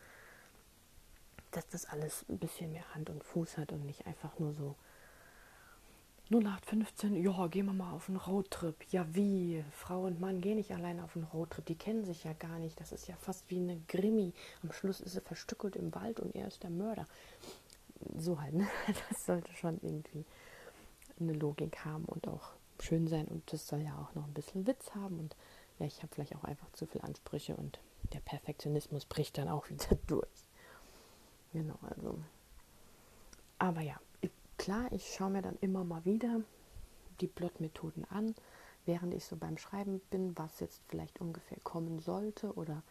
dass 1.51 1.67
das 1.69 1.85
alles 1.85 2.25
ein 2.27 2.37
bisschen 2.37 2.73
mehr 2.73 2.93
Hand 2.93 3.09
und 3.09 3.23
Fuß 3.23 3.57
hat 3.57 3.71
und 3.71 3.85
nicht 3.85 4.05
einfach 4.05 4.37
nur 4.39 4.53
so 4.53 4.75
0815, 6.31 7.15
ja, 7.15 7.47
gehen 7.47 7.67
wir 7.67 7.73
mal 7.73 7.93
auf 7.93 8.09
einen 8.09 8.17
Roadtrip. 8.17 8.83
Ja, 8.91 9.05
wie? 9.13 9.63
Frau 9.71 10.05
und 10.05 10.19
Mann 10.19 10.41
gehen 10.41 10.55
nicht 10.55 10.71
alleine 10.71 11.03
auf 11.03 11.15
einen 11.15 11.25
Roadtrip. 11.25 11.65
Die 11.65 11.75
kennen 11.75 12.03
sich 12.03 12.23
ja 12.23 12.33
gar 12.33 12.57
nicht. 12.57 12.79
Das 12.79 12.91
ist 12.91 13.07
ja 13.07 13.15
fast 13.15 13.49
wie 13.51 13.59
eine 13.59 13.79
Grimmi. 13.87 14.33
Am 14.63 14.71
Schluss 14.71 15.01
ist 15.01 15.13
sie 15.13 15.21
verstückelt 15.21 15.75
im 15.75 15.93
Wald 15.93 16.19
und 16.19 16.33
er 16.35 16.47
ist 16.47 16.63
der 16.63 16.71
Mörder. 16.71 17.05
So 18.17 18.41
halt, 18.41 18.53
ne? 18.53 18.67
Das 19.09 19.25
sollte 19.25 19.53
schon 19.53 19.79
irgendwie 19.83 20.25
eine 21.19 21.33
Logik 21.33 21.85
haben 21.85 22.05
und 22.05 22.27
auch 22.27 22.53
schön 22.79 23.07
sein. 23.07 23.27
Und 23.27 23.53
das 23.53 23.67
soll 23.67 23.81
ja 23.81 23.95
auch 23.95 24.15
noch 24.15 24.25
ein 24.25 24.33
bisschen 24.33 24.65
Witz 24.65 24.95
haben. 24.95 25.19
Und 25.19 25.35
ja, 25.77 25.85
ich 25.85 26.01
habe 26.01 26.13
vielleicht 26.13 26.35
auch 26.35 26.43
einfach 26.43 26.71
zu 26.71 26.87
viele 26.87 27.03
Ansprüche 27.03 27.55
und 27.55 27.79
der 28.13 28.19
Perfektionismus 28.19 29.05
bricht 29.05 29.37
dann 29.37 29.47
auch 29.47 29.69
wieder 29.69 29.95
durch. 30.07 30.27
Genau, 31.53 31.77
also. 31.81 32.17
Aber 33.59 33.81
ja, 33.81 33.99
klar, 34.57 34.91
ich 34.91 35.13
schaue 35.13 35.31
mir 35.31 35.41
dann 35.41 35.57
immer 35.61 35.83
mal 35.83 36.05
wieder 36.05 36.41
die 37.21 37.27
Plot-Methoden 37.27 38.05
an, 38.09 38.35
während 38.85 39.13
ich 39.13 39.25
so 39.25 39.35
beim 39.35 39.57
Schreiben 39.57 40.01
bin, 40.09 40.37
was 40.37 40.59
jetzt 40.59 40.81
vielleicht 40.87 41.19
ungefähr 41.19 41.57
kommen 41.63 41.99
sollte 41.99 42.53
oder 42.53 42.83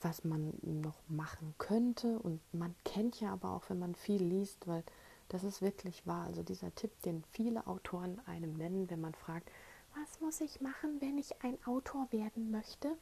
was 0.00 0.24
man 0.24 0.52
noch 0.62 1.00
machen 1.08 1.54
könnte. 1.58 2.18
Und 2.18 2.40
man 2.52 2.74
kennt 2.84 3.20
ja 3.20 3.32
aber 3.32 3.50
auch, 3.50 3.68
wenn 3.68 3.78
man 3.78 3.94
viel 3.94 4.22
liest, 4.22 4.66
weil 4.66 4.82
das 5.28 5.44
ist 5.44 5.62
wirklich 5.62 6.06
wahr. 6.06 6.26
Also 6.26 6.42
dieser 6.42 6.74
Tipp, 6.74 6.90
den 7.02 7.24
viele 7.30 7.66
Autoren 7.66 8.20
einem 8.26 8.54
nennen, 8.54 8.90
wenn 8.90 9.00
man 9.00 9.14
fragt, 9.14 9.50
was 9.94 10.20
muss 10.20 10.40
ich 10.40 10.60
machen, 10.60 11.00
wenn 11.00 11.18
ich 11.18 11.42
ein 11.42 11.58
Autor 11.66 12.10
werden 12.10 12.50
möchte? 12.50 12.96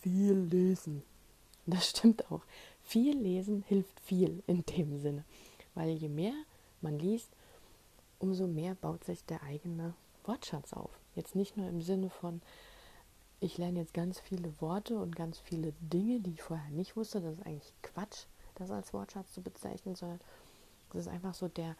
Viel 0.00 0.34
lesen. 0.34 1.02
Das 1.66 1.90
stimmt 1.90 2.30
auch. 2.30 2.42
Viel 2.82 3.16
lesen 3.16 3.64
hilft 3.66 3.98
viel 4.00 4.42
in 4.46 4.64
dem 4.66 4.98
Sinne. 4.98 5.24
Weil 5.74 5.90
je 5.90 6.08
mehr 6.08 6.34
man 6.84 6.98
liest, 6.98 7.28
umso 8.20 8.46
mehr 8.46 8.76
baut 8.76 9.02
sich 9.02 9.24
der 9.24 9.42
eigene 9.42 9.94
Wortschatz 10.24 10.72
auf. 10.72 10.90
Jetzt 11.16 11.34
nicht 11.34 11.56
nur 11.56 11.68
im 11.68 11.82
Sinne 11.82 12.10
von, 12.10 12.40
ich 13.40 13.58
lerne 13.58 13.80
jetzt 13.80 13.94
ganz 13.94 14.20
viele 14.20 14.60
Worte 14.60 14.96
und 14.96 15.16
ganz 15.16 15.38
viele 15.38 15.72
Dinge, 15.80 16.20
die 16.20 16.32
ich 16.32 16.42
vorher 16.42 16.70
nicht 16.70 16.96
wusste. 16.96 17.20
Das 17.20 17.34
ist 17.38 17.46
eigentlich 17.46 17.72
Quatsch, 17.82 18.26
das 18.54 18.70
als 18.70 18.92
Wortschatz 18.92 19.32
zu 19.32 19.42
bezeichnen, 19.42 19.96
sondern 19.96 20.20
es 20.90 21.00
ist 21.00 21.08
einfach 21.08 21.34
so 21.34 21.48
der 21.48 21.76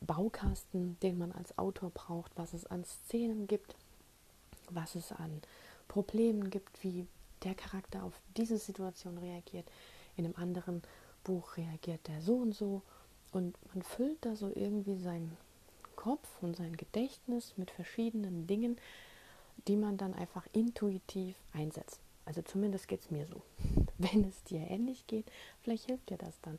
Baukasten, 0.00 0.98
den 1.00 1.18
man 1.18 1.32
als 1.32 1.56
Autor 1.58 1.90
braucht, 1.90 2.32
was 2.36 2.54
es 2.54 2.66
an 2.66 2.84
Szenen 2.84 3.46
gibt, 3.46 3.76
was 4.70 4.94
es 4.94 5.12
an 5.12 5.42
Problemen 5.88 6.50
gibt, 6.50 6.82
wie 6.82 7.06
der 7.42 7.54
Charakter 7.54 8.02
auf 8.04 8.14
diese 8.36 8.58
Situation 8.58 9.18
reagiert. 9.18 9.68
In 10.16 10.24
einem 10.24 10.36
anderen 10.36 10.82
Buch 11.24 11.56
reagiert 11.56 12.06
der 12.08 12.20
so 12.22 12.36
und 12.36 12.54
so 12.54 12.82
und 13.32 13.56
man 13.74 13.82
füllt 13.82 14.24
da 14.24 14.34
so 14.36 14.50
irgendwie 14.54 14.96
seinen 14.96 15.36
Kopf 15.96 16.28
und 16.40 16.56
sein 16.56 16.76
Gedächtnis 16.76 17.54
mit 17.56 17.70
verschiedenen 17.70 18.46
Dingen, 18.46 18.78
die 19.68 19.76
man 19.76 19.96
dann 19.96 20.14
einfach 20.14 20.46
intuitiv 20.52 21.36
einsetzt. 21.52 22.00
Also 22.24 22.42
zumindest 22.42 22.88
geht 22.88 23.00
es 23.00 23.10
mir 23.10 23.26
so. 23.26 23.42
Wenn 23.98 24.24
es 24.24 24.42
dir 24.44 24.60
ähnlich 24.60 25.06
geht, 25.06 25.30
vielleicht 25.62 25.86
hilft 25.86 26.10
dir 26.10 26.18
das 26.18 26.40
dann. 26.40 26.58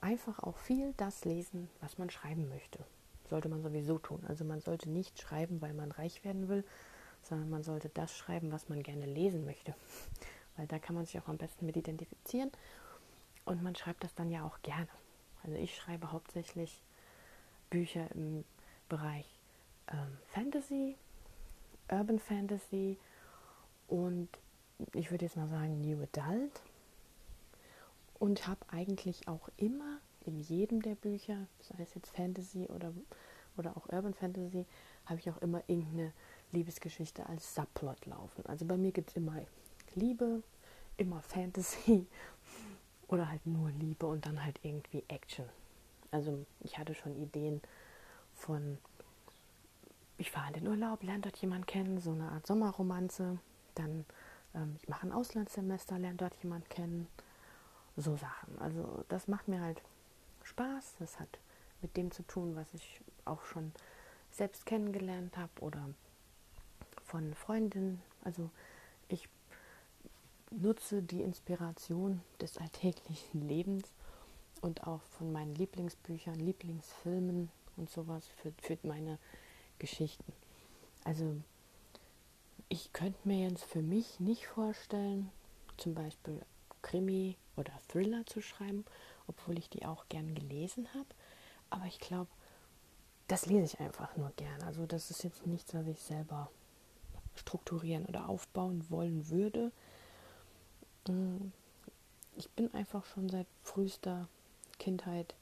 Einfach 0.00 0.42
auch 0.42 0.58
viel 0.58 0.92
das 0.96 1.24
lesen, 1.24 1.70
was 1.80 1.96
man 1.96 2.10
schreiben 2.10 2.48
möchte. 2.48 2.78
Sollte 3.30 3.48
man 3.48 3.62
sowieso 3.62 3.98
tun. 3.98 4.22
Also 4.28 4.44
man 4.44 4.60
sollte 4.60 4.90
nicht 4.90 5.18
schreiben, 5.20 5.62
weil 5.62 5.72
man 5.72 5.90
reich 5.92 6.24
werden 6.24 6.48
will, 6.48 6.64
sondern 7.22 7.48
man 7.48 7.62
sollte 7.62 7.88
das 7.88 8.14
schreiben, 8.14 8.52
was 8.52 8.68
man 8.68 8.82
gerne 8.82 9.06
lesen 9.06 9.46
möchte. 9.46 9.74
Weil 10.56 10.66
da 10.66 10.78
kann 10.78 10.94
man 10.94 11.06
sich 11.06 11.18
auch 11.18 11.28
am 11.28 11.38
besten 11.38 11.66
mit 11.66 11.76
identifizieren. 11.76 12.52
Und 13.44 13.62
man 13.62 13.74
schreibt 13.74 14.04
das 14.04 14.14
dann 14.14 14.30
ja 14.30 14.44
auch 14.44 14.60
gerne. 14.62 14.88
Also 15.44 15.56
ich 15.56 15.76
schreibe 15.76 16.10
hauptsächlich 16.10 16.82
Bücher 17.70 18.10
im 18.12 18.44
Bereich 18.88 19.26
ähm, 19.92 20.18
Fantasy, 20.28 20.96
Urban 21.90 22.18
Fantasy 22.18 22.98
und 23.88 24.28
ich 24.92 25.10
würde 25.10 25.26
jetzt 25.26 25.36
mal 25.36 25.48
sagen 25.48 25.80
New 25.80 26.02
Adult. 26.02 26.62
Und 28.18 28.46
habe 28.46 28.60
eigentlich 28.70 29.28
auch 29.28 29.50
immer 29.58 29.98
in 30.24 30.40
jedem 30.40 30.80
der 30.80 30.94
Bücher, 30.94 31.46
sei 31.60 31.82
es 31.82 31.94
jetzt 31.94 32.10
Fantasy 32.16 32.66
oder, 32.66 32.92
oder 33.56 33.76
auch 33.76 33.88
Urban 33.90 34.14
Fantasy, 34.14 34.64
habe 35.04 35.20
ich 35.20 35.28
auch 35.30 35.36
immer 35.38 35.62
irgendeine 35.66 36.12
Liebesgeschichte 36.52 37.26
als 37.26 37.54
Subplot 37.54 38.06
laufen. 38.06 38.46
Also 38.46 38.64
bei 38.64 38.76
mir 38.76 38.92
gibt 38.92 39.10
es 39.10 39.16
immer 39.16 39.42
Liebe, 39.94 40.42
immer 40.96 41.20
Fantasy 41.20 42.06
oder 43.08 43.28
halt 43.28 43.46
nur 43.46 43.70
Liebe 43.70 44.06
und 44.06 44.26
dann 44.26 44.42
halt 44.42 44.58
irgendwie 44.62 45.04
Action. 45.08 45.46
Also 46.10 46.44
ich 46.60 46.78
hatte 46.78 46.94
schon 46.94 47.16
Ideen 47.16 47.60
von, 48.34 48.78
ich 50.18 50.30
fahre 50.30 50.48
in 50.48 50.54
den 50.54 50.68
Urlaub, 50.68 51.02
lerne 51.02 51.22
dort 51.22 51.36
jemanden 51.38 51.66
kennen, 51.66 52.00
so 52.00 52.12
eine 52.12 52.30
Art 52.30 52.46
Sommerromanze. 52.46 53.38
Dann, 53.74 54.04
ähm, 54.54 54.76
ich 54.80 54.88
mache 54.88 55.06
ein 55.06 55.12
Auslandssemester, 55.12 55.98
lerne 55.98 56.16
dort 56.16 56.34
jemanden 56.42 56.68
kennen. 56.68 57.08
So 57.96 58.16
Sachen. 58.16 58.58
Also 58.58 59.04
das 59.08 59.28
macht 59.28 59.48
mir 59.48 59.60
halt 59.60 59.82
Spaß. 60.44 60.96
Das 60.98 61.18
hat 61.20 61.38
mit 61.82 61.96
dem 61.96 62.10
zu 62.10 62.22
tun, 62.22 62.56
was 62.56 62.72
ich 62.74 63.00
auch 63.24 63.42
schon 63.44 63.72
selbst 64.30 64.66
kennengelernt 64.66 65.36
habe 65.36 65.52
oder 65.60 65.88
von 67.04 67.34
Freundinnen. 67.34 68.02
Also 68.24 68.50
nutze 70.60 71.02
die 71.02 71.22
Inspiration 71.22 72.20
des 72.40 72.58
alltäglichen 72.58 73.46
Lebens 73.48 73.84
und 74.60 74.86
auch 74.86 75.02
von 75.18 75.32
meinen 75.32 75.54
Lieblingsbüchern, 75.54 76.36
Lieblingsfilmen 76.36 77.50
und 77.76 77.90
sowas 77.90 78.26
für, 78.36 78.52
für 78.62 78.78
meine 78.86 79.18
Geschichten. 79.78 80.32
Also 81.04 81.36
ich 82.68 82.92
könnte 82.92 83.18
mir 83.24 83.48
jetzt 83.48 83.64
für 83.64 83.82
mich 83.82 84.20
nicht 84.20 84.46
vorstellen, 84.46 85.30
zum 85.76 85.94
Beispiel 85.94 86.40
Krimi 86.82 87.36
oder 87.56 87.72
Thriller 87.88 88.24
zu 88.26 88.40
schreiben, 88.40 88.84
obwohl 89.26 89.58
ich 89.58 89.68
die 89.68 89.84
auch 89.84 90.08
gern 90.08 90.34
gelesen 90.34 90.88
habe. 90.94 91.08
Aber 91.70 91.86
ich 91.86 91.98
glaube, 91.98 92.30
das 93.28 93.46
lese 93.46 93.64
ich 93.64 93.80
einfach 93.80 94.16
nur 94.16 94.32
gern. 94.36 94.62
Also 94.62 94.86
das 94.86 95.10
ist 95.10 95.24
jetzt 95.24 95.46
nichts, 95.46 95.74
was 95.74 95.86
ich 95.86 96.00
selber 96.00 96.50
strukturieren 97.34 98.06
oder 98.06 98.28
aufbauen 98.28 98.84
wollen 98.90 99.28
würde. 99.28 99.72
Mm, 101.08 101.52
ich 102.36 102.50
bin 102.50 102.72
einfach 102.74 103.04
schon 103.04 103.28
seit 103.28 103.46
frühester 103.62 104.28
Kindheit 104.78 105.34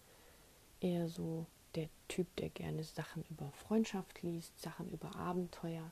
eher 0.80 1.08
so 1.08 1.46
der 1.74 1.88
Typ, 2.08 2.34
der 2.36 2.50
gerne 2.50 2.84
Sachen 2.84 3.24
über 3.30 3.50
Freundschaft 3.52 4.22
liest, 4.22 4.60
Sachen 4.60 4.90
über 4.90 5.14
Abenteuer, 5.16 5.90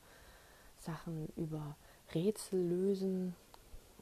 Sachen 0.79 1.29
über 1.37 1.77
Rätsel 2.15 2.61
lösen 2.61 3.35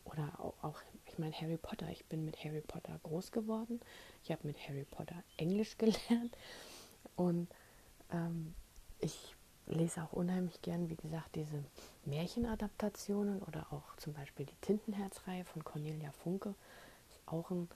oder 0.04 0.32
auch, 0.62 0.80
ich 1.06 1.18
meine 1.18 1.34
Harry 1.34 1.56
Potter. 1.56 1.88
Ich 1.90 2.04
bin 2.06 2.24
mit 2.24 2.42
Harry 2.44 2.62
Potter 2.62 2.98
groß 3.02 3.30
geworden. 3.30 3.80
Ich 4.24 4.32
habe 4.32 4.46
mit 4.46 4.58
Harry 4.68 4.86
Potter 4.90 5.22
Englisch 5.36 5.76
gelernt 5.78 6.36
und 7.16 7.48
ähm, 8.10 8.54
ich 9.00 9.36
lese 9.68 10.02
auch 10.02 10.12
unheimlich 10.12 10.60
gern, 10.62 10.88
wie 10.88 10.96
gesagt, 10.96 11.36
diese 11.36 11.62
Märchenadaptationen 12.04 13.42
oder 13.42 13.66
auch 13.72 13.96
zum 13.96 14.12
Beispiel 14.14 14.46
die 14.46 14.56
Tintenherzreihe 14.62 15.44
von 15.44 15.64
Cornelia 15.64 16.10
Funke. 16.12 16.54
Ist 17.10 17.20
auch 17.26 17.50
ein, 17.50 17.68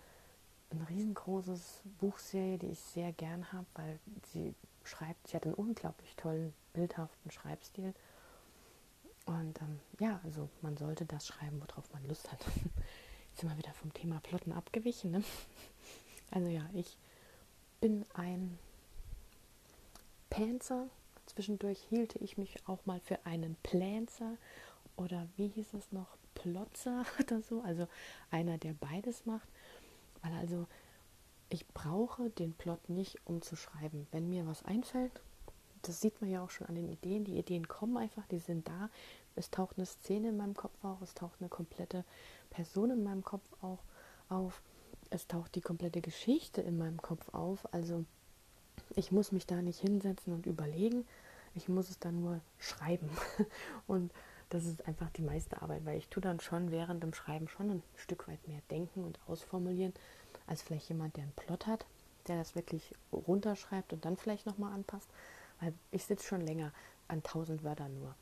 ein 0.70 0.82
riesengroßes 0.88 1.82
Buchserie, 1.98 2.58
die 2.58 2.68
ich 2.68 2.80
sehr 2.80 3.12
gern 3.12 3.52
habe, 3.52 3.66
weil 3.74 3.98
sie 4.32 4.54
schreibt, 4.84 5.28
sie 5.28 5.36
hat 5.36 5.44
einen 5.44 5.54
unglaublich 5.54 6.14
tollen, 6.16 6.52
bildhaften 6.72 7.30
Schreibstil. 7.30 7.94
Und 9.26 9.60
ähm, 9.60 9.80
ja, 10.00 10.20
also 10.24 10.48
man 10.62 10.76
sollte 10.76 11.04
das 11.04 11.26
schreiben, 11.26 11.62
worauf 11.66 11.92
man 11.92 12.06
Lust 12.08 12.30
hat. 12.32 12.40
Jetzt 13.30 13.40
sind 13.40 13.50
wir 13.50 13.58
wieder 13.58 13.72
vom 13.72 13.92
Thema 13.94 14.20
Plotten 14.20 14.52
abgewichen. 14.52 15.10
Ne? 15.10 15.22
Also 16.30 16.48
ja, 16.48 16.68
ich 16.72 16.96
bin 17.80 18.04
ein 18.14 18.58
Panzer. 20.30 20.88
Zwischendurch 21.26 21.80
hielte 21.88 22.18
ich 22.18 22.36
mich 22.36 22.56
auch 22.66 22.84
mal 22.86 23.00
für 23.00 23.24
einen 23.26 23.56
Plänzer 23.62 24.36
oder 24.96 25.28
wie 25.36 25.48
hieß 25.48 25.74
es 25.74 25.92
noch, 25.92 26.16
Plotzer 26.34 27.04
oder 27.20 27.40
so. 27.42 27.60
Also 27.62 27.86
einer, 28.30 28.58
der 28.58 28.74
beides 28.74 29.26
macht. 29.26 29.48
Weil 30.22 30.32
also 30.34 30.66
ich 31.48 31.66
brauche 31.68 32.30
den 32.30 32.54
Plot 32.54 32.88
nicht, 32.88 33.18
um 33.24 33.42
zu 33.42 33.56
schreiben. 33.56 34.06
Wenn 34.10 34.30
mir 34.30 34.46
was 34.46 34.64
einfällt, 34.64 35.12
das 35.82 36.00
sieht 36.00 36.20
man 36.20 36.30
ja 36.30 36.42
auch 36.42 36.50
schon 36.50 36.68
an 36.68 36.76
den 36.76 36.88
Ideen, 36.88 37.24
die 37.24 37.38
Ideen 37.38 37.66
kommen 37.68 37.96
einfach, 37.96 38.26
die 38.28 38.38
sind 38.38 38.68
da. 38.68 38.88
Es 39.34 39.50
taucht 39.50 39.76
eine 39.76 39.86
Szene 39.86 40.28
in 40.28 40.36
meinem 40.36 40.54
Kopf 40.54 40.84
auf, 40.84 41.02
es 41.02 41.14
taucht 41.14 41.40
eine 41.40 41.48
komplette 41.48 42.04
Person 42.50 42.90
in 42.90 43.02
meinem 43.02 43.24
Kopf 43.24 43.44
auch 43.62 43.80
auf, 44.28 44.62
es 45.10 45.26
taucht 45.26 45.54
die 45.54 45.60
komplette 45.60 46.00
Geschichte 46.00 46.62
in 46.62 46.78
meinem 46.78 47.02
Kopf 47.02 47.28
auf. 47.34 47.72
Also 47.74 48.04
ich 48.96 49.12
muss 49.12 49.32
mich 49.32 49.46
da 49.46 49.62
nicht 49.62 49.80
hinsetzen 49.80 50.32
und 50.32 50.46
überlegen, 50.46 51.06
ich 51.54 51.68
muss 51.68 51.90
es 51.90 51.98
dann 51.98 52.20
nur 52.20 52.40
schreiben. 52.58 53.08
Und 53.86 54.12
das 54.48 54.64
ist 54.64 54.86
einfach 54.86 55.10
die 55.10 55.22
meiste 55.22 55.62
Arbeit, 55.62 55.84
weil 55.84 55.98
ich 55.98 56.08
tue 56.08 56.22
dann 56.22 56.40
schon 56.40 56.70
während 56.70 57.02
dem 57.02 57.14
Schreiben 57.14 57.48
schon 57.48 57.70
ein 57.70 57.82
Stück 57.96 58.28
weit 58.28 58.46
mehr 58.46 58.60
denken 58.70 59.04
und 59.04 59.18
ausformulieren 59.26 59.94
als 60.46 60.60
vielleicht 60.62 60.88
jemand, 60.90 61.16
der 61.16 61.24
einen 61.24 61.32
Plot 61.32 61.66
hat, 61.66 61.86
der 62.28 62.36
das 62.36 62.54
wirklich 62.54 62.94
runterschreibt 63.12 63.92
und 63.92 64.04
dann 64.04 64.16
vielleicht 64.16 64.44
nochmal 64.44 64.74
anpasst. 64.74 65.08
Weil 65.60 65.72
ich 65.90 66.04
sitze 66.04 66.26
schon 66.26 66.42
länger 66.42 66.72
an 67.08 67.18
1000 67.18 67.64
Wörtern 67.64 67.94
nur. 67.98 68.14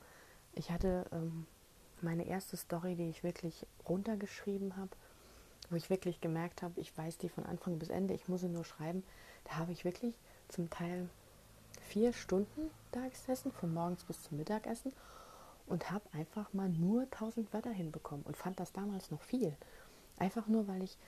Ich 0.55 0.71
hatte 0.71 1.07
ähm, 1.13 1.47
meine 2.01 2.27
erste 2.27 2.57
Story, 2.57 2.95
die 2.95 3.09
ich 3.09 3.25
wirklich 3.25 3.67
runtergeschrieben 3.89 4.77
habe, 4.77 4.91
wo 5.69 5.77
ich 5.77 5.91
wirklich 5.91 6.21
gemerkt 6.21 6.63
habe, 6.63 6.81
ich 6.81 6.97
weiß 6.97 7.19
die 7.19 7.29
von 7.29 7.47
Anfang 7.47 7.79
bis 7.79 7.89
Ende, 7.89 8.15
ich 8.15 8.29
muss 8.29 8.41
sie 8.43 8.49
nur 8.49 8.65
schreiben. 8.65 9.03
Da 9.45 9.57
habe 9.57 9.73
ich 9.73 9.85
wirklich 9.85 10.15
zum 10.51 10.71
Teil 10.71 11.09
vier 11.89 12.13
Stunden 12.13 12.71
da 12.93 13.07
gesessen, 13.09 13.53
von 13.53 13.73
morgens 13.73 14.05
bis 14.05 14.23
zum 14.23 14.39
Mittagessen 14.39 14.93
und 15.67 15.91
habe 15.91 16.05
einfach 16.13 16.53
mal 16.53 16.69
nur 16.69 17.03
1000 17.03 17.53
Wörter 17.53 17.71
hinbekommen 17.71 18.25
und 18.27 18.37
fand 18.37 18.61
das 18.61 18.73
damals 18.73 19.11
noch 19.11 19.23
viel. 19.23 19.57
Einfach 20.19 20.47
nur, 20.49 20.69
weil 20.69 20.83
ich 20.83 20.99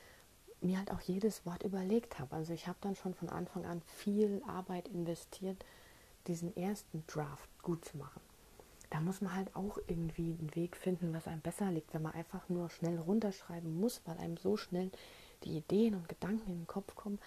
mir 0.60 0.78
halt 0.78 0.92
auch 0.92 1.00
jedes 1.00 1.44
Wort 1.44 1.64
überlegt 1.64 2.18
habe. 2.18 2.36
Also 2.36 2.52
ich 2.52 2.68
habe 2.68 2.78
dann 2.80 2.94
schon 2.94 3.14
von 3.14 3.28
Anfang 3.28 3.66
an 3.66 3.82
viel 3.82 4.42
Arbeit 4.46 4.88
investiert, 4.88 5.64
diesen 6.26 6.56
ersten 6.56 7.04
Draft 7.08 7.48
gut 7.62 7.84
zu 7.84 7.96
machen. 7.96 8.20
Da 8.90 9.00
muss 9.00 9.20
man 9.20 9.34
halt 9.34 9.54
auch 9.56 9.78
irgendwie 9.88 10.36
einen 10.38 10.54
Weg 10.54 10.76
finden, 10.76 11.14
was 11.14 11.26
einem 11.26 11.40
besser 11.40 11.70
liegt, 11.70 11.94
wenn 11.94 12.02
man 12.02 12.12
einfach 12.12 12.48
nur 12.48 12.68
schnell 12.70 12.98
runterschreiben 12.98 13.80
muss, 13.80 14.02
weil 14.04 14.18
einem 14.18 14.36
so 14.36 14.56
schnell 14.56 14.90
die 15.44 15.56
Ideen 15.56 15.94
und 15.94 16.08
Gedanken 16.08 16.50
in 16.50 16.60
den 16.60 16.66
Kopf 16.66 16.94
kommen. 16.94 17.18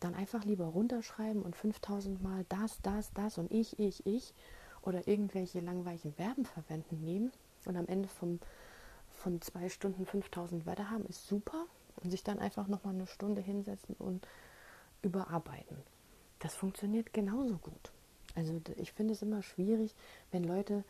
Dann 0.00 0.14
einfach 0.14 0.44
lieber 0.44 0.66
runterschreiben 0.66 1.42
und 1.42 1.56
5000 1.56 2.22
Mal 2.22 2.44
das, 2.48 2.80
das, 2.82 3.12
das 3.12 3.38
und 3.38 3.50
ich, 3.50 3.78
ich, 3.78 4.06
ich 4.06 4.34
oder 4.82 5.06
irgendwelche 5.08 5.60
langweiligen 5.60 6.12
Verben 6.12 6.44
verwenden 6.44 7.00
nehmen 7.04 7.32
und 7.64 7.76
am 7.76 7.86
Ende 7.86 8.08
vom, 8.08 8.40
von 9.12 9.40
zwei 9.40 9.68
Stunden 9.68 10.04
5000 10.04 10.66
Wörter 10.66 10.90
haben, 10.90 11.06
ist 11.06 11.26
super 11.26 11.66
und 11.96 12.10
sich 12.10 12.22
dann 12.22 12.38
einfach 12.38 12.68
nochmal 12.68 12.94
eine 12.94 13.06
Stunde 13.06 13.40
hinsetzen 13.40 13.94
und 13.98 14.26
überarbeiten. 15.02 15.78
Das 16.40 16.54
funktioniert 16.54 17.12
genauso 17.12 17.56
gut. 17.56 17.92
Also 18.34 18.60
ich 18.76 18.92
finde 18.92 19.12
es 19.12 19.22
immer 19.22 19.42
schwierig, 19.42 19.94
wenn 20.32 20.44
Leute 20.44 20.84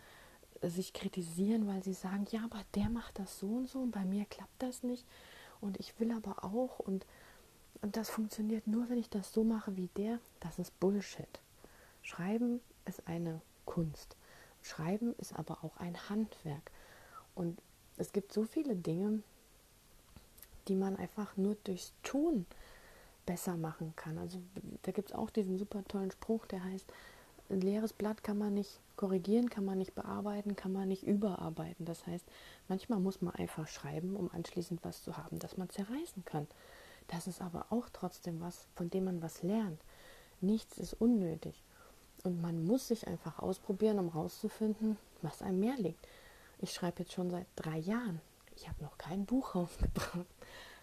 sich 0.63 0.93
kritisieren, 0.93 1.67
weil 1.67 1.83
sie 1.83 1.93
sagen, 1.93 2.27
ja, 2.31 2.45
aber 2.45 2.63
der 2.75 2.89
macht 2.89 3.19
das 3.19 3.39
so 3.39 3.49
und 3.49 3.69
so 3.69 3.81
und 3.81 3.91
bei 3.91 4.05
mir 4.05 4.25
klappt 4.25 4.63
das 4.63 4.83
nicht 4.83 5.05
und 5.61 5.79
ich 5.79 5.99
will 6.01 6.13
aber 6.13 6.45
auch 6.45 6.79
und, 6.79 7.07
und 7.83 7.97
das 7.97 8.11
funktioniert 8.11 8.67
nur, 8.67 8.89
wenn 8.89 8.99
ich 8.99 9.11
das 9.11 9.33
so 9.33 9.45
mache 9.45 9.77
wie 9.77 9.89
der. 9.97 10.19
Das 10.41 10.59
ist 10.59 10.79
Bullshit. 10.81 11.41
Schreiben 12.03 12.61
ist 12.87 13.07
eine 13.07 13.41
Kunst. 13.67 14.17
Schreiben 14.63 15.15
ist 15.19 15.39
aber 15.39 15.63
auch 15.63 15.77
ein 15.77 16.09
Handwerk. 16.09 16.71
Und 17.35 17.61
es 17.97 18.13
gibt 18.13 18.33
so 18.33 18.45
viele 18.45 18.77
Dinge, 18.77 19.23
die 20.69 20.75
man 20.75 20.97
einfach 20.97 21.37
nur 21.37 21.57
durchs 21.65 21.93
Tun 22.03 22.47
besser 23.27 23.57
machen 23.57 23.93
kann. 23.97 24.19
Also 24.19 24.41
da 24.83 24.93
gibt 24.93 25.11
es 25.11 25.15
auch 25.15 25.31
diesen 25.31 25.59
super 25.59 25.85
tollen 25.85 26.11
Spruch, 26.11 26.47
der 26.47 26.65
heißt, 26.65 26.91
ein 27.51 27.61
leeres 27.61 27.93
Blatt 27.93 28.25
kann 28.25 28.39
man 28.39 28.55
nicht 28.55 28.81
korrigieren, 28.97 29.51
kann 29.51 29.65
man 29.65 29.77
nicht 29.77 29.95
bearbeiten, 29.95 30.57
kann 30.57 30.73
man 30.73 30.89
nicht 30.89 31.03
überarbeiten. 31.03 31.85
Das 31.85 32.07
heißt, 32.07 32.25
manchmal 32.69 33.01
muss 33.01 33.21
man 33.21 33.35
einfach 33.35 33.69
schreiben, 33.69 34.17
um 34.17 34.31
anschließend 34.31 34.83
was 34.83 35.03
zu 35.03 35.17
haben, 35.17 35.39
das 35.39 35.57
man 35.59 35.69
zerreißen 35.69 36.25
kann. 36.25 36.47
Das 37.09 37.27
ist 37.27 37.41
aber 37.41 37.67
auch 37.71 37.89
trotzdem 37.93 38.41
was, 38.41 38.67
von 38.75 38.91
dem 38.91 39.05
man 39.05 39.23
was 39.23 39.43
lernt. 39.43 39.81
Nichts 40.41 40.79
ist 40.79 40.95
unnötig. 40.95 41.63
Und 42.23 42.41
man 42.41 42.65
muss 42.65 42.89
sich 42.89 43.07
einfach 43.07 43.39
ausprobieren, 43.39 43.99
um 43.99 44.09
rauszufinden, 44.09 44.97
was 45.23 45.43
einem 45.43 45.61
mehr 45.61 45.77
liegt. 45.77 46.07
Ich 46.59 46.73
schreibe 46.73 47.03
jetzt 47.03 47.13
schon 47.13 47.31
seit 47.31 47.47
drei 47.57 47.79
Jahren. 47.79 48.21
Ich 48.57 48.69
habe 48.69 48.83
noch 48.83 48.97
kein 48.97 49.27
Buch 49.27 49.55
rausgebracht. 49.55 50.27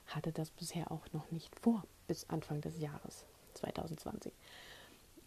Hatte 0.07 0.31
das 0.31 0.51
bisher 0.51 0.91
auch 0.91 1.05
noch 1.13 1.31
nicht 1.31 1.57
vor, 1.60 1.84
bis 2.07 2.29
Anfang 2.29 2.62
des 2.62 2.77
Jahres 2.77 3.25
2020. 3.55 4.34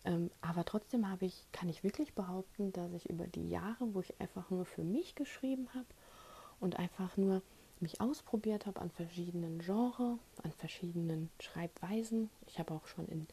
Ähm, 0.04 0.30
aber 0.42 0.64
trotzdem 0.64 1.06
ich, 1.20 1.46
kann 1.52 1.68
ich 1.68 1.82
wirklich 1.82 2.14
behaupten, 2.14 2.72
dass 2.72 2.92
ich 2.92 3.08
über 3.08 3.26
die 3.26 3.48
Jahre, 3.48 3.94
wo 3.94 4.00
ich 4.00 4.20
einfach 4.20 4.50
nur 4.50 4.66
für 4.66 4.84
mich 4.84 5.14
geschrieben 5.14 5.68
habe 5.74 5.86
und 6.60 6.78
einfach 6.78 7.16
nur 7.16 7.42
mich 7.80 8.00
ausprobiert 8.00 8.66
habe 8.66 8.80
an 8.80 8.90
verschiedenen 8.90 9.58
Genres, 9.58 10.18
an 10.42 10.52
verschiedenen 10.56 11.30
Schreibweisen. 11.40 12.30
Ich 12.46 12.58
habe 12.58 12.74
auch 12.74 12.86
schon 12.86 13.06
in 13.08 13.26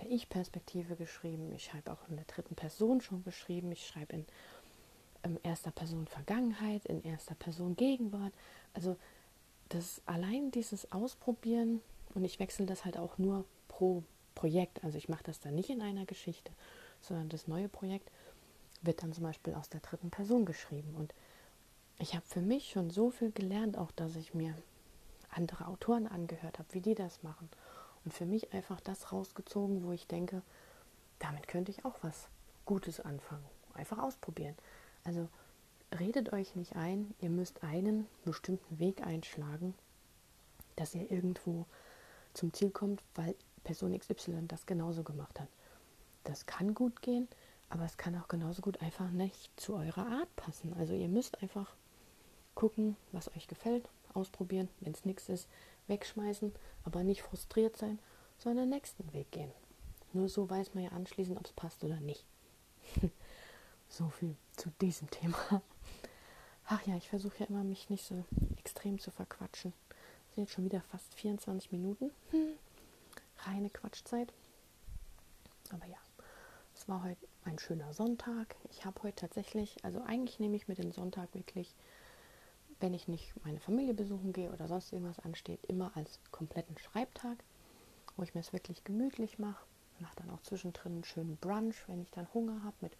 der 0.00 0.10
Ich-Perspektive 0.10 0.96
geschrieben, 0.96 1.52
ich 1.54 1.64
schreibe 1.64 1.92
auch 1.92 2.08
in 2.08 2.16
der 2.16 2.26
dritten 2.26 2.54
Person 2.54 3.00
schon 3.00 3.24
geschrieben, 3.24 3.72
ich 3.72 3.86
schreibe 3.86 4.14
in 4.14 4.26
ähm, 5.24 5.38
erster 5.42 5.70
Person 5.70 6.06
Vergangenheit, 6.06 6.84
in 6.86 7.02
erster 7.02 7.34
Person 7.34 7.76
Gegenwart. 7.76 8.32
Also 8.74 8.96
das 9.70 10.00
allein 10.06 10.50
dieses 10.50 10.92
Ausprobieren 10.92 11.80
und 12.14 12.24
ich 12.24 12.38
wechsle 12.38 12.66
das 12.66 12.84
halt 12.84 12.96
auch 12.96 13.18
nur 13.18 13.44
pro 13.66 14.02
Projekt. 14.34 14.84
Also 14.84 14.98
ich 14.98 15.08
mache 15.08 15.24
das 15.24 15.40
dann 15.40 15.54
nicht 15.54 15.70
in 15.70 15.82
einer 15.82 16.06
Geschichte, 16.06 16.52
sondern 17.00 17.28
das 17.28 17.48
neue 17.48 17.68
Projekt 17.68 18.10
wird 18.82 19.02
dann 19.02 19.12
zum 19.12 19.24
Beispiel 19.24 19.54
aus 19.54 19.68
der 19.68 19.80
dritten 19.80 20.10
Person 20.10 20.44
geschrieben. 20.44 20.94
Und 20.96 21.12
ich 21.98 22.14
habe 22.14 22.24
für 22.26 22.40
mich 22.40 22.70
schon 22.70 22.90
so 22.90 23.10
viel 23.10 23.32
gelernt, 23.32 23.76
auch 23.76 23.90
dass 23.92 24.16
ich 24.16 24.34
mir 24.34 24.54
andere 25.30 25.66
Autoren 25.66 26.06
angehört 26.06 26.58
habe, 26.58 26.68
wie 26.72 26.80
die 26.80 26.94
das 26.94 27.22
machen. 27.22 27.48
Und 28.04 28.14
für 28.14 28.26
mich 28.26 28.52
einfach 28.52 28.80
das 28.80 29.12
rausgezogen, 29.12 29.84
wo 29.84 29.92
ich 29.92 30.06
denke, 30.06 30.42
damit 31.18 31.48
könnte 31.48 31.70
ich 31.70 31.84
auch 31.84 31.96
was 32.02 32.28
Gutes 32.64 33.00
anfangen. 33.00 33.44
Einfach 33.74 33.98
ausprobieren. 33.98 34.54
Also 35.04 35.28
redet 35.98 36.32
euch 36.32 36.54
nicht 36.54 36.76
ein, 36.76 37.14
ihr 37.20 37.30
müsst 37.30 37.62
einen 37.62 38.06
bestimmten 38.24 38.78
Weg 38.78 39.06
einschlagen, 39.06 39.74
dass 40.76 40.94
ihr 40.94 41.10
irgendwo 41.10 41.66
zum 42.34 42.52
Ziel 42.52 42.70
kommt, 42.70 43.02
weil 43.14 43.34
Person 43.64 43.98
XY 43.98 44.44
das 44.46 44.66
genauso 44.66 45.02
gemacht 45.02 45.40
hat. 45.40 45.48
Das 46.24 46.46
kann 46.46 46.74
gut 46.74 47.02
gehen, 47.02 47.26
aber 47.70 47.84
es 47.84 47.96
kann 47.96 48.16
auch 48.16 48.28
genauso 48.28 48.62
gut 48.62 48.80
einfach 48.82 49.10
nicht 49.10 49.50
zu 49.60 49.74
eurer 49.74 50.06
Art 50.06 50.36
passen. 50.36 50.74
Also 50.78 50.94
ihr 50.94 51.08
müsst 51.08 51.42
einfach 51.42 51.74
gucken, 52.58 52.96
was 53.12 53.34
euch 53.36 53.46
gefällt, 53.46 53.88
ausprobieren, 54.14 54.68
wenn 54.80 54.92
es 54.92 55.04
nichts 55.04 55.28
ist, 55.28 55.48
wegschmeißen, 55.86 56.52
aber 56.84 57.04
nicht 57.04 57.22
frustriert 57.22 57.76
sein, 57.76 57.98
sondern 58.36 58.66
den 58.66 58.76
nächsten 58.76 59.12
Weg 59.12 59.30
gehen. 59.30 59.52
Nur 60.12 60.28
so 60.28 60.50
weiß 60.50 60.74
man 60.74 60.84
ja 60.84 60.90
anschließend, 60.90 61.38
ob 61.38 61.46
es 61.46 61.52
passt 61.52 61.84
oder 61.84 62.00
nicht. 62.00 62.24
so 63.88 64.08
viel 64.08 64.34
zu 64.56 64.70
diesem 64.80 65.08
Thema. 65.10 65.62
Ach 66.66 66.84
ja, 66.86 66.96
ich 66.96 67.08
versuche 67.08 67.38
ja 67.38 67.46
immer, 67.46 67.62
mich 67.62 67.90
nicht 67.90 68.04
so 68.04 68.24
extrem 68.58 68.98
zu 68.98 69.10
verquatschen. 69.10 69.72
Das 69.88 70.34
sind 70.34 70.44
jetzt 70.44 70.52
schon 70.52 70.64
wieder 70.64 70.82
fast 70.82 71.14
24 71.14 71.70
Minuten. 71.70 72.10
Hm 72.30 72.52
reine 73.46 73.70
Quatschzeit. 73.70 74.32
Aber 75.70 75.86
ja, 75.86 75.98
es 76.74 76.88
war 76.88 77.02
heute 77.04 77.26
ein 77.44 77.58
schöner 77.58 77.92
Sonntag. 77.92 78.56
Ich 78.70 78.84
habe 78.84 79.02
heute 79.02 79.16
tatsächlich, 79.16 79.84
also 79.84 80.02
eigentlich 80.02 80.38
nehme 80.38 80.56
ich 80.56 80.68
mir 80.68 80.74
den 80.74 80.92
Sonntag 80.92 81.34
wirklich, 81.34 81.74
wenn 82.80 82.94
ich 82.94 83.08
nicht 83.08 83.32
meine 83.44 83.60
Familie 83.60 83.94
besuchen 83.94 84.32
gehe 84.32 84.50
oder 84.50 84.68
sonst 84.68 84.92
irgendwas 84.92 85.18
ansteht, 85.20 85.64
immer 85.66 85.90
als 85.96 86.20
kompletten 86.30 86.78
Schreibtag, 86.78 87.36
wo 88.16 88.22
ich 88.22 88.34
mir 88.34 88.40
es 88.40 88.52
wirklich 88.52 88.84
gemütlich 88.84 89.38
mache. 89.38 89.64
Mache 90.00 90.16
dann 90.16 90.30
auch 90.30 90.42
zwischendrin 90.42 90.92
einen 90.92 91.04
schönen 91.04 91.36
Brunch, 91.38 91.88
wenn 91.88 92.00
ich 92.00 92.10
dann 92.12 92.32
Hunger 92.32 92.62
habe 92.62 92.76
mit 92.80 92.92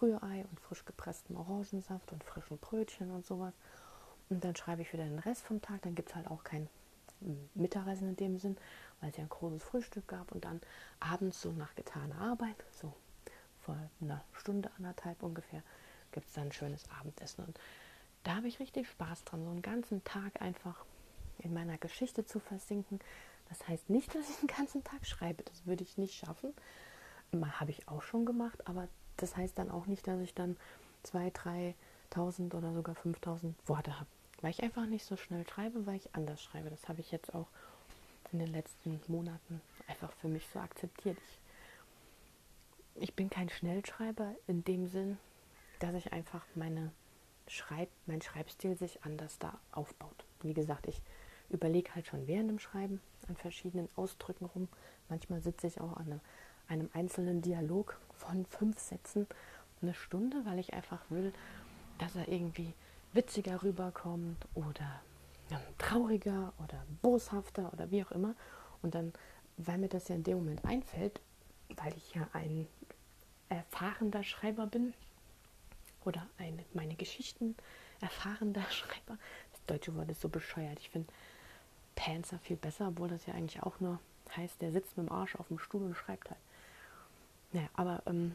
Rührei 0.00 0.44
und 0.50 0.58
frisch 0.58 0.84
gepresstem 0.84 1.36
Orangensaft 1.36 2.10
und 2.12 2.24
frischen 2.24 2.58
Brötchen 2.58 3.12
und 3.12 3.24
sowas. 3.24 3.54
Und 4.28 4.42
dann 4.42 4.56
schreibe 4.56 4.82
ich 4.82 4.92
wieder 4.92 5.04
den 5.04 5.20
Rest 5.20 5.44
vom 5.44 5.62
Tag. 5.62 5.82
Dann 5.82 5.94
gibt 5.94 6.08
es 6.08 6.16
halt 6.16 6.26
auch 6.26 6.42
kein 6.42 6.68
Mittagessen 7.54 8.08
in 8.08 8.16
dem 8.16 8.38
Sinn, 8.38 8.56
weil 9.00 9.10
es 9.10 9.16
ja 9.16 9.22
ein 9.22 9.28
großes 9.28 9.62
Frühstück 9.62 10.08
gab 10.08 10.32
und 10.32 10.44
dann 10.44 10.60
abends 10.98 11.40
so 11.40 11.52
nach 11.52 11.74
getaner 11.76 12.18
Arbeit, 12.18 12.56
so 12.72 12.92
vor 13.60 13.76
einer 14.00 14.24
Stunde, 14.32 14.70
anderthalb 14.76 15.22
ungefähr, 15.22 15.62
gibt 16.10 16.26
es 16.26 16.32
dann 16.32 16.46
ein 16.48 16.52
schönes 16.52 16.84
Abendessen. 16.90 17.44
Und 17.44 17.60
da 18.24 18.36
habe 18.36 18.48
ich 18.48 18.60
richtig 18.60 18.88
Spaß 18.88 19.24
dran, 19.24 19.44
so 19.44 19.50
einen 19.50 19.62
ganzen 19.62 20.04
Tag 20.04 20.40
einfach 20.40 20.84
in 21.38 21.52
meiner 21.52 21.78
Geschichte 21.78 22.24
zu 22.24 22.38
versinken, 22.38 23.00
Das 23.48 23.66
heißt 23.68 23.90
nicht, 23.90 24.14
dass 24.14 24.30
ich 24.30 24.36
den 24.36 24.46
ganzen 24.46 24.84
Tag 24.84 25.04
schreibe. 25.06 25.42
Das 25.42 25.66
würde 25.66 25.82
ich 25.82 25.98
nicht 25.98 26.14
schaffen. 26.14 26.54
Habe 27.32 27.70
ich 27.70 27.88
auch 27.88 28.02
schon 28.02 28.24
gemacht, 28.24 28.66
aber 28.66 28.88
das 29.16 29.36
heißt 29.36 29.58
dann 29.58 29.70
auch 29.70 29.86
nicht, 29.86 30.06
dass 30.06 30.20
ich 30.20 30.34
dann 30.34 30.56
2.000, 31.04 31.74
3.000 32.12 32.54
oder 32.54 32.72
sogar 32.72 32.94
5.000 32.94 33.54
Worte 33.66 33.98
habe. 33.98 34.08
Weil 34.40 34.50
ich 34.50 34.62
einfach 34.62 34.86
nicht 34.86 35.04
so 35.04 35.16
schnell 35.16 35.46
schreibe, 35.48 35.86
weil 35.86 35.96
ich 35.96 36.14
anders 36.14 36.42
schreibe. 36.42 36.70
Das 36.70 36.88
habe 36.88 37.00
ich 37.00 37.10
jetzt 37.10 37.34
auch 37.34 37.48
in 38.32 38.38
den 38.38 38.48
letzten 38.48 39.00
Monaten 39.08 39.60
einfach 39.86 40.12
für 40.12 40.28
mich 40.28 40.46
so 40.48 40.58
akzeptiert. 40.58 41.18
Ich, 42.94 43.02
ich 43.02 43.14
bin 43.14 43.30
kein 43.30 43.48
Schnellschreiber 43.48 44.34
in 44.46 44.64
dem 44.64 44.86
Sinn, 44.86 45.18
dass 45.80 45.94
ich 45.94 46.12
einfach 46.12 46.44
meine 46.54 46.92
Schreib, 47.48 47.88
mein 48.06 48.22
Schreibstil 48.22 48.76
sich 48.76 49.02
anders 49.04 49.38
da 49.38 49.58
aufbaut. 49.72 50.24
Wie 50.42 50.54
gesagt, 50.54 50.86
ich 50.86 51.00
überlege 51.50 51.94
halt 51.94 52.06
schon 52.06 52.26
während 52.26 52.50
dem 52.50 52.58
Schreiben 52.58 53.00
an 53.28 53.36
verschiedenen 53.36 53.88
Ausdrücken 53.96 54.46
rum. 54.46 54.68
Manchmal 55.08 55.40
sitze 55.40 55.66
ich 55.66 55.80
auch 55.80 55.96
an 55.96 56.20
einem, 56.68 56.88
einzelnen 56.94 57.42
Dialog 57.42 57.98
von 58.14 58.46
fünf 58.46 58.78
Sätzen 58.78 59.26
eine 59.82 59.94
Stunde, 59.94 60.44
weil 60.44 60.58
ich 60.58 60.72
einfach 60.74 61.02
will, 61.10 61.32
dass 61.98 62.16
er 62.16 62.28
irgendwie 62.28 62.72
witziger 63.12 63.62
rüberkommt 63.62 64.46
oder 64.54 65.02
trauriger 65.76 66.52
oder 66.62 66.84
boshafter 67.02 67.72
oder 67.72 67.90
wie 67.90 68.02
auch 68.04 68.12
immer. 68.12 68.34
Und 68.80 68.94
dann, 68.94 69.12
weil 69.58 69.78
mir 69.78 69.88
das 69.88 70.08
ja 70.08 70.14
in 70.14 70.22
dem 70.22 70.38
Moment 70.38 70.64
einfällt, 70.64 71.20
weil 71.76 71.94
ich 71.96 72.14
ja 72.14 72.26
ein 72.32 72.66
erfahrender 73.48 74.24
Schreiber 74.24 74.66
bin 74.66 74.94
oder 76.04 76.26
eine, 76.38 76.64
meine 76.74 76.94
Geschichten 76.94 77.56
erfahrender 78.00 78.62
Schreiber. 78.70 79.18
Das 79.52 79.64
deutsche 79.66 79.94
Wort 79.96 80.10
ist 80.10 80.20
so 80.20 80.28
bescheuert. 80.28 80.78
Ich 80.80 80.90
finde 80.90 81.12
Panzer 81.94 82.38
viel 82.38 82.56
besser, 82.56 82.88
obwohl 82.88 83.08
das 83.08 83.26
ja 83.26 83.34
eigentlich 83.34 83.62
auch 83.62 83.80
nur 83.80 83.98
heißt, 84.36 84.62
der 84.62 84.72
sitzt 84.72 84.96
mit 84.96 85.08
dem 85.08 85.12
Arsch 85.12 85.36
auf 85.36 85.48
dem 85.48 85.58
Stuhl 85.58 85.82
und 85.82 85.94
schreibt 85.94 86.30
halt. 86.30 86.40
Naja, 87.52 87.68
aber 87.74 88.02
ähm, 88.06 88.34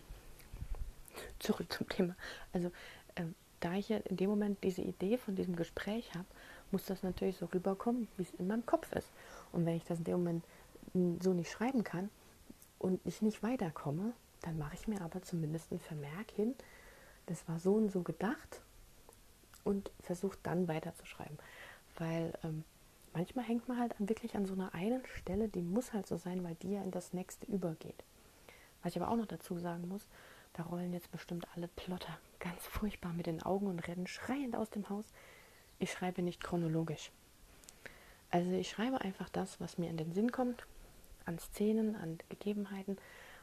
zurück 1.39 1.71
zum 1.71 1.89
Thema. 1.89 2.15
Also, 2.53 2.71
ähm, 3.15 3.33
da 3.59 3.73
ich 3.73 3.89
ja 3.89 3.97
in 3.97 4.17
dem 4.17 4.29
Moment 4.29 4.63
diese 4.63 4.81
Idee 4.81 5.17
von 5.17 5.35
diesem 5.35 5.55
Gespräch 5.55 6.13
habe, 6.13 6.25
muss 6.71 6.85
das 6.85 7.01
natürlich 7.01 7.37
so 7.37 7.47
rüberkommen, 7.47 8.07
wie 8.17 8.23
es 8.23 8.33
in 8.35 8.47
meinem 8.47 8.65
Kopf 8.65 8.91
ist. 8.93 9.09
Und 9.51 9.65
wenn 9.65 9.75
ich 9.75 9.85
das 9.85 9.99
in 9.99 10.03
dem 10.03 10.17
Moment 10.23 10.43
so 11.23 11.33
nicht 11.33 11.51
schreiben 11.51 11.83
kann 11.83 12.09
und 12.77 12.99
ich 13.05 13.21
nicht 13.21 13.41
weiterkomme, 13.41 14.13
dann 14.41 14.57
mache 14.57 14.75
ich 14.75 14.87
mir 14.87 15.01
aber 15.01 15.23
zumindest 15.23 15.71
einen 15.71 15.79
Vermerk 15.79 16.31
hin, 16.31 16.55
das 17.27 17.47
war 17.47 17.59
so 17.59 17.75
und 17.75 17.91
so 17.91 18.01
gedacht 18.01 18.61
und 19.63 19.91
versuche 20.01 20.37
dann 20.43 20.67
weiterzuschreiben. 20.67 21.37
Weil 21.97 22.33
ähm, 22.43 22.63
manchmal 23.13 23.45
hängt 23.45 23.67
man 23.67 23.79
halt 23.79 23.95
wirklich 23.99 24.35
an 24.35 24.45
so 24.45 24.53
einer 24.53 24.73
einen 24.73 25.05
Stelle, 25.05 25.47
die 25.47 25.61
muss 25.61 25.93
halt 25.93 26.07
so 26.07 26.17
sein, 26.17 26.43
weil 26.43 26.55
die 26.55 26.71
ja 26.71 26.81
in 26.81 26.91
das 26.91 27.13
nächste 27.13 27.45
übergeht. 27.47 28.03
Was 28.81 28.95
ich 28.95 29.01
aber 29.01 29.11
auch 29.11 29.17
noch 29.17 29.25
dazu 29.25 29.57
sagen 29.59 29.87
muss, 29.87 30.07
da 30.53 30.63
rollen 30.63 30.93
jetzt 30.93 31.11
bestimmt 31.11 31.47
alle 31.55 31.67
Plotter 31.67 32.17
ganz 32.39 32.65
furchtbar 32.65 33.13
mit 33.13 33.27
den 33.27 33.43
Augen 33.43 33.67
und 33.67 33.87
rennen 33.87 34.07
schreiend 34.07 34.55
aus 34.55 34.69
dem 34.69 34.89
Haus. 34.89 35.05
Ich 35.79 35.91
schreibe 35.91 36.21
nicht 36.21 36.43
chronologisch. 36.43 37.11
Also 38.31 38.51
ich 38.51 38.69
schreibe 38.69 39.01
einfach 39.01 39.29
das, 39.29 39.59
was 39.61 39.77
mir 39.77 39.89
in 39.89 39.97
den 39.97 40.13
Sinn 40.13 40.31
kommt, 40.31 40.65
an 41.25 41.39
Szenen, 41.39 41.95
an 41.95 42.17
Gegebenheiten, 42.29 42.97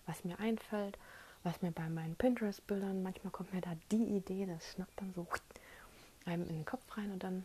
was 0.07 0.25
mir 0.25 0.39
einfällt, 0.39 0.99
was 1.45 1.63
mir 1.63 1.71
bei 1.71 1.89
meinen 1.89 2.17
Pinterest-Bildern, 2.17 3.03
manchmal 3.03 3.31
kommt 3.31 3.53
mir 3.53 3.61
da 3.61 3.77
die 3.93 4.17
Idee, 4.17 4.47
das 4.47 4.73
schnappt 4.73 5.01
dann 5.01 5.13
so 5.13 5.27
einem 6.25 6.49
in 6.49 6.57
den 6.57 6.65
Kopf 6.65 6.97
rein 6.97 7.13
und 7.13 7.23
dann 7.23 7.45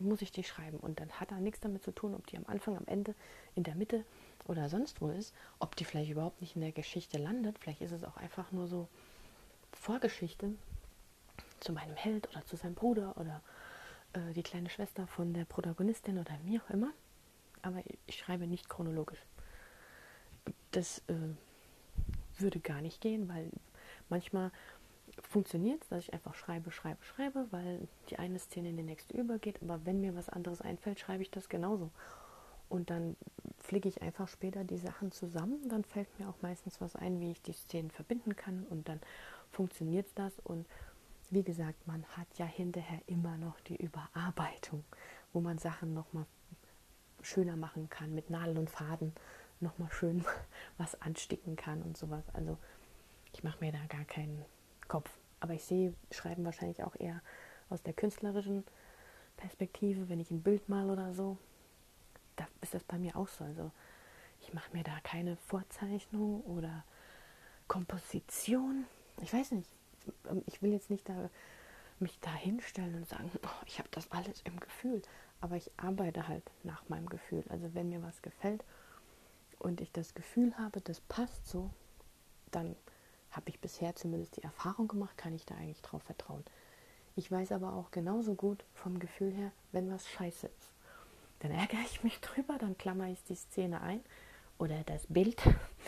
muss 0.00 0.22
ich 0.22 0.32
die 0.32 0.44
schreiben. 0.44 0.78
Und 0.78 0.98
dann 0.98 1.10
hat 1.12 1.30
da 1.30 1.36
nichts 1.36 1.60
damit 1.60 1.84
zu 1.84 1.92
tun, 1.92 2.14
ob 2.14 2.26
die 2.26 2.36
am 2.36 2.44
Anfang, 2.46 2.76
am 2.76 2.86
Ende, 2.86 3.14
in 3.54 3.62
der 3.62 3.74
Mitte 3.74 4.04
oder 4.46 4.68
sonst 4.68 5.00
wo 5.00 5.10
ist, 5.10 5.34
ob 5.58 5.76
die 5.76 5.84
vielleicht 5.84 6.10
überhaupt 6.10 6.40
nicht 6.40 6.56
in 6.56 6.62
der 6.62 6.72
Geschichte 6.72 7.18
landet. 7.18 7.58
Vielleicht 7.58 7.82
ist 7.82 7.92
es 7.92 8.02
auch 8.02 8.16
einfach 8.16 8.50
nur 8.50 8.66
so 8.66 8.88
Vorgeschichte 9.72 10.54
zu 11.60 11.72
meinem 11.72 11.96
Held 11.96 12.28
oder 12.30 12.44
zu 12.46 12.56
seinem 12.56 12.74
Bruder 12.74 13.16
oder 13.16 13.42
äh, 14.14 14.32
die 14.32 14.42
kleine 14.42 14.70
Schwester 14.70 15.06
von 15.06 15.34
der 15.34 15.44
Protagonistin 15.44 16.18
oder 16.18 16.36
mir 16.44 16.62
auch 16.62 16.70
immer. 16.70 16.92
Aber 17.62 17.82
ich 18.06 18.18
schreibe 18.18 18.46
nicht 18.46 18.68
chronologisch. 18.68 19.20
Das 20.72 20.98
äh, 21.08 21.14
würde 22.40 22.60
gar 22.60 22.80
nicht 22.80 23.00
gehen, 23.00 23.28
weil 23.28 23.50
manchmal 24.08 24.50
funktioniert 25.22 25.82
es, 25.82 25.88
dass 25.88 26.04
ich 26.04 26.12
einfach 26.12 26.34
schreibe, 26.34 26.70
schreibe, 26.70 27.04
schreibe, 27.04 27.46
weil 27.50 27.86
die 28.10 28.18
eine 28.18 28.38
Szene 28.38 28.70
in 28.70 28.76
die 28.76 28.82
nächste 28.82 29.16
übergeht. 29.16 29.62
Aber 29.62 29.84
wenn 29.84 30.00
mir 30.00 30.14
was 30.14 30.28
anderes 30.28 30.60
einfällt, 30.60 31.00
schreibe 31.00 31.22
ich 31.22 31.30
das 31.30 31.48
genauso. 31.48 31.90
Und 32.68 32.90
dann 32.90 33.16
flicke 33.58 33.88
ich 33.88 34.02
einfach 34.02 34.28
später 34.28 34.64
die 34.64 34.78
Sachen 34.78 35.12
zusammen. 35.12 35.68
Dann 35.68 35.84
fällt 35.84 36.08
mir 36.18 36.28
auch 36.28 36.40
meistens 36.42 36.80
was 36.80 36.96
ein, 36.96 37.20
wie 37.20 37.30
ich 37.30 37.42
die 37.42 37.52
Szenen 37.52 37.90
verbinden 37.90 38.36
kann. 38.36 38.64
Und 38.68 38.88
dann 38.88 39.00
funktioniert 39.50 40.06
das. 40.16 40.40
Und 40.40 40.66
wie 41.30 41.42
gesagt, 41.42 41.86
man 41.86 42.04
hat 42.16 42.26
ja 42.36 42.46
hinterher 42.46 43.00
immer 43.06 43.36
noch 43.36 43.60
die 43.60 43.76
Überarbeitung, 43.76 44.84
wo 45.32 45.40
man 45.40 45.58
Sachen 45.58 45.94
nochmal 45.94 46.26
schöner 47.22 47.56
machen 47.56 47.88
kann 47.88 48.14
mit 48.14 48.30
Nadel 48.30 48.58
und 48.58 48.70
Faden 48.70 49.12
nochmal 49.60 49.90
schön 49.92 50.24
was 50.78 51.00
ansticken 51.00 51.56
kann 51.56 51.82
und 51.82 51.96
sowas. 51.96 52.24
Also 52.32 52.58
ich 53.32 53.42
mache 53.42 53.60
mir 53.60 53.72
da 53.72 53.84
gar 53.88 54.04
keinen 54.04 54.44
Kopf. 54.88 55.10
Aber 55.40 55.54
ich 55.54 55.64
sehe 55.64 55.94
Schreiben 56.10 56.44
wahrscheinlich 56.44 56.82
auch 56.82 56.96
eher 56.96 57.20
aus 57.68 57.82
der 57.82 57.92
künstlerischen 57.92 58.64
Perspektive, 59.36 60.08
wenn 60.08 60.20
ich 60.20 60.30
ein 60.30 60.42
Bild 60.42 60.68
mal 60.68 60.90
oder 60.90 61.12
so. 61.14 61.36
Da 62.36 62.46
ist 62.60 62.74
das 62.74 62.84
bei 62.84 62.98
mir 62.98 63.16
auch 63.16 63.28
so. 63.28 63.44
Also 63.44 63.70
ich 64.40 64.54
mache 64.54 64.74
mir 64.76 64.84
da 64.84 64.98
keine 65.02 65.36
Vorzeichnung 65.36 66.42
oder 66.42 66.84
Komposition. 67.68 68.86
Ich 69.22 69.32
weiß 69.32 69.52
nicht. 69.52 69.68
Ich 70.46 70.62
will 70.62 70.72
jetzt 70.72 70.90
nicht 70.90 71.08
da 71.08 71.30
mich 72.00 72.18
da 72.20 72.34
hinstellen 72.34 72.94
und 72.96 73.08
sagen, 73.08 73.30
oh, 73.42 73.64
ich 73.66 73.78
habe 73.78 73.88
das 73.92 74.10
alles 74.10 74.42
im 74.42 74.58
Gefühl. 74.58 75.02
Aber 75.40 75.56
ich 75.56 75.70
arbeite 75.76 76.28
halt 76.28 76.42
nach 76.62 76.88
meinem 76.88 77.08
Gefühl. 77.08 77.44
Also 77.48 77.74
wenn 77.74 77.88
mir 77.88 78.02
was 78.02 78.22
gefällt 78.22 78.64
und 79.64 79.80
ich 79.80 79.90
das 79.92 80.14
Gefühl 80.14 80.56
habe, 80.58 80.82
das 80.82 81.00
passt 81.00 81.46
so, 81.46 81.70
dann 82.50 82.76
habe 83.30 83.48
ich 83.48 83.60
bisher 83.60 83.96
zumindest 83.96 84.36
die 84.36 84.42
Erfahrung 84.42 84.88
gemacht, 84.88 85.16
kann 85.16 85.34
ich 85.34 85.46
da 85.46 85.54
eigentlich 85.54 85.80
drauf 85.80 86.02
vertrauen. 86.02 86.44
Ich 87.16 87.30
weiß 87.30 87.50
aber 87.52 87.72
auch 87.72 87.90
genauso 87.90 88.34
gut 88.34 88.62
vom 88.74 88.98
Gefühl 88.98 89.32
her, 89.32 89.52
wenn 89.72 89.90
was 89.90 90.08
scheiße 90.08 90.46
ist. 90.46 90.70
Dann 91.40 91.50
ärgere 91.50 91.80
ich 91.86 92.04
mich 92.04 92.20
drüber, 92.20 92.58
dann 92.58 92.76
klammer 92.76 93.08
ich 93.08 93.22
die 93.24 93.34
Szene 93.34 93.80
ein 93.80 94.00
oder 94.58 94.82
das 94.84 95.06
Bild 95.08 95.40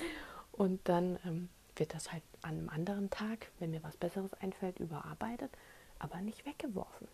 und 0.52 0.80
dann 0.88 1.18
ähm, 1.24 1.48
wird 1.76 1.94
das 1.94 2.12
halt 2.12 2.22
an 2.42 2.58
einem 2.58 2.68
anderen 2.70 3.10
Tag, 3.10 3.50
wenn 3.58 3.72
mir 3.72 3.82
was 3.82 3.96
Besseres 3.98 4.32
einfällt, 4.34 4.80
überarbeitet, 4.80 5.50
aber 5.98 6.20
nicht 6.22 6.46
weggeworfen. 6.46 7.08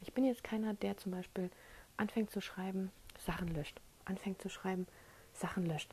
Ich 0.00 0.12
bin 0.12 0.24
jetzt 0.24 0.44
keiner, 0.44 0.74
der 0.74 0.96
zum 0.96 1.10
Beispiel 1.12 1.50
anfängt 1.96 2.30
zu 2.30 2.40
schreiben, 2.40 2.92
Sachen 3.18 3.48
löscht, 3.48 3.80
anfängt 4.04 4.40
zu 4.40 4.48
schreiben, 4.48 4.86
Sachen 5.42 5.66
löscht. 5.66 5.92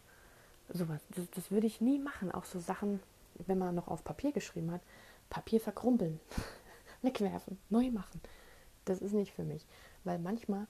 Sowas. 0.69 1.01
Das, 1.15 1.29
das 1.31 1.51
würde 1.51 1.67
ich 1.67 1.81
nie 1.81 1.99
machen. 1.99 2.31
Auch 2.31 2.45
so 2.45 2.59
Sachen, 2.59 3.01
wenn 3.47 3.57
man 3.57 3.75
noch 3.75 3.87
auf 3.87 4.03
Papier 4.03 4.31
geschrieben 4.31 4.71
hat, 4.71 4.81
Papier 5.29 5.59
verkrumpeln, 5.59 6.19
wegwerfen, 7.01 7.57
neu 7.69 7.91
machen. 7.91 8.21
Das 8.85 9.01
ist 9.01 9.13
nicht 9.13 9.33
für 9.33 9.43
mich. 9.43 9.65
Weil 10.03 10.19
manchmal 10.19 10.67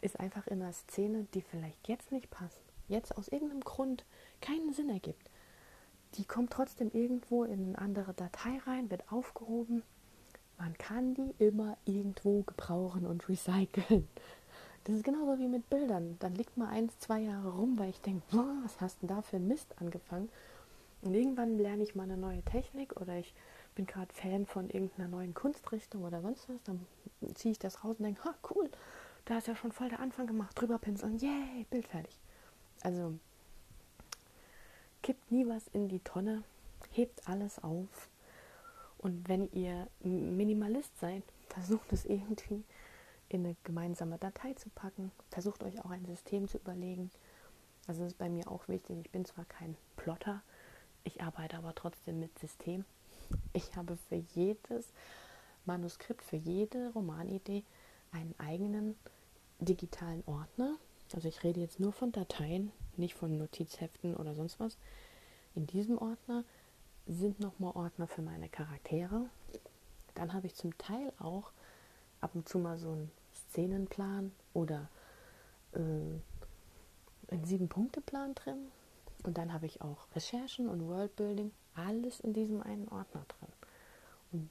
ist 0.00 0.18
einfach 0.18 0.46
in 0.46 0.62
einer 0.62 0.72
Szene, 0.72 1.26
die 1.34 1.42
vielleicht 1.42 1.88
jetzt 1.88 2.10
nicht 2.10 2.30
passt, 2.30 2.62
jetzt 2.88 3.16
aus 3.16 3.28
irgendeinem 3.28 3.60
Grund 3.60 4.04
keinen 4.40 4.72
Sinn 4.72 4.90
ergibt, 4.90 5.30
die 6.14 6.24
kommt 6.24 6.52
trotzdem 6.52 6.90
irgendwo 6.92 7.44
in 7.44 7.68
eine 7.68 7.78
andere 7.78 8.12
Datei 8.12 8.58
rein, 8.66 8.90
wird 8.90 9.10
aufgehoben. 9.10 9.82
Man 10.58 10.76
kann 10.76 11.14
die 11.14 11.34
immer 11.38 11.78
irgendwo 11.84 12.42
gebrauchen 12.42 13.06
und 13.06 13.28
recyceln. 13.28 14.08
Das 14.84 14.96
ist 14.96 15.04
genauso 15.04 15.38
wie 15.38 15.46
mit 15.46 15.68
Bildern. 15.70 16.16
Dann 16.18 16.34
liegt 16.34 16.56
mal 16.56 16.68
eins, 16.68 16.98
zwei 16.98 17.20
Jahre 17.20 17.50
rum, 17.50 17.78
weil 17.78 17.90
ich 17.90 18.00
denke, 18.00 18.22
was 18.30 18.80
hast 18.80 19.02
du 19.02 19.06
denn 19.06 19.16
da 19.16 19.22
für 19.22 19.38
Mist 19.38 19.74
angefangen? 19.80 20.28
Und 21.02 21.14
irgendwann 21.14 21.58
lerne 21.58 21.82
ich 21.82 21.94
mal 21.94 22.04
eine 22.04 22.16
neue 22.16 22.42
Technik 22.42 23.00
oder 23.00 23.16
ich 23.16 23.34
bin 23.74 23.86
gerade 23.86 24.12
Fan 24.12 24.46
von 24.46 24.70
irgendeiner 24.70 25.08
neuen 25.08 25.34
Kunstrichtung 25.34 26.04
oder 26.04 26.20
sonst 26.20 26.48
was. 26.48 26.62
Dann 26.64 26.86
ziehe 27.34 27.52
ich 27.52 27.58
das 27.58 27.84
raus 27.84 27.96
und 27.98 28.04
denke, 28.04 28.24
ha, 28.24 28.34
cool, 28.50 28.70
da 29.24 29.38
ist 29.38 29.46
ja 29.46 29.56
schon 29.56 29.72
voll 29.72 29.88
der 29.88 30.00
Anfang 30.00 30.26
gemacht. 30.26 30.60
Drüber 30.60 30.78
pinseln, 30.78 31.18
yay, 31.18 31.64
Bild 31.70 31.86
fertig. 31.86 32.18
Also 32.82 33.14
kippt 35.02 35.30
nie 35.30 35.46
was 35.46 35.68
in 35.68 35.88
die 35.88 36.00
Tonne, 36.00 36.42
hebt 36.90 37.28
alles 37.28 37.62
auf. 37.62 38.08
Und 38.98 39.28
wenn 39.28 39.50
ihr 39.52 39.88
Minimalist 40.00 40.98
seid, 41.00 41.22
versucht 41.48 41.92
es 41.92 42.04
irgendwie 42.04 42.62
in 43.34 43.44
eine 43.44 43.56
gemeinsame 43.64 44.18
Datei 44.18 44.54
zu 44.54 44.70
packen. 44.70 45.12
Versucht 45.30 45.62
euch 45.62 45.84
auch 45.84 45.90
ein 45.90 46.04
System 46.06 46.48
zu 46.48 46.58
überlegen. 46.58 47.10
Also 47.86 48.02
das 48.02 48.12
ist 48.12 48.18
bei 48.18 48.28
mir 48.28 48.50
auch 48.50 48.68
wichtig. 48.68 48.98
Ich 49.00 49.10
bin 49.10 49.24
zwar 49.24 49.44
kein 49.44 49.76
Plotter, 49.96 50.42
ich 51.04 51.22
arbeite 51.22 51.56
aber 51.56 51.74
trotzdem 51.74 52.20
mit 52.20 52.38
System. 52.38 52.84
Ich 53.52 53.76
habe 53.76 53.96
für 53.96 54.22
jedes 54.34 54.92
Manuskript, 55.64 56.22
für 56.22 56.36
jede 56.36 56.92
Romanidee 56.92 57.64
einen 58.12 58.34
eigenen 58.38 58.96
digitalen 59.58 60.22
Ordner. 60.26 60.76
Also 61.14 61.28
ich 61.28 61.42
rede 61.42 61.60
jetzt 61.60 61.80
nur 61.80 61.92
von 61.92 62.12
Dateien, 62.12 62.72
nicht 62.96 63.14
von 63.14 63.36
Notizheften 63.36 64.16
oder 64.16 64.34
sonst 64.34 64.60
was. 64.60 64.76
In 65.54 65.66
diesem 65.66 65.98
Ordner 65.98 66.44
sind 67.06 67.40
nochmal 67.40 67.72
Ordner 67.74 68.06
für 68.06 68.22
meine 68.22 68.48
Charaktere. 68.48 69.28
Dann 70.14 70.32
habe 70.32 70.46
ich 70.46 70.54
zum 70.54 70.76
Teil 70.78 71.12
auch 71.18 71.52
ab 72.20 72.30
und 72.34 72.48
zu 72.48 72.58
mal 72.58 72.78
so 72.78 72.92
einen 72.92 73.10
Szenenplan 73.52 74.32
oder 74.54 74.88
äh, 75.72 75.78
einen 75.78 77.44
Sieben-Punkte-Plan 77.44 78.34
drin. 78.34 78.58
Und 79.24 79.38
dann 79.38 79.52
habe 79.52 79.66
ich 79.66 79.82
auch 79.82 80.06
Recherchen 80.14 80.68
und 80.68 80.88
Worldbuilding, 80.88 81.52
alles 81.74 82.20
in 82.20 82.32
diesem 82.32 82.62
einen 82.62 82.88
Ordner 82.88 83.24
drin. 83.28 83.52
Und 84.32 84.50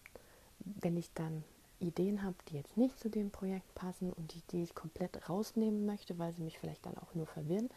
wenn 0.59 0.97
ich 0.97 1.11
dann 1.13 1.43
Ideen 1.79 2.23
habe, 2.23 2.35
die 2.47 2.55
jetzt 2.55 2.77
nicht 2.77 2.99
zu 2.99 3.09
dem 3.09 3.31
Projekt 3.31 3.73
passen 3.75 4.13
und 4.13 4.33
die, 4.33 4.41
die 4.51 4.63
ich 4.63 4.75
komplett 4.75 5.27
rausnehmen 5.27 5.85
möchte, 5.85 6.17
weil 6.19 6.33
sie 6.33 6.43
mich 6.43 6.59
vielleicht 6.59 6.85
dann 6.85 6.97
auch 6.97 7.13
nur 7.15 7.25
verwirren, 7.25 7.69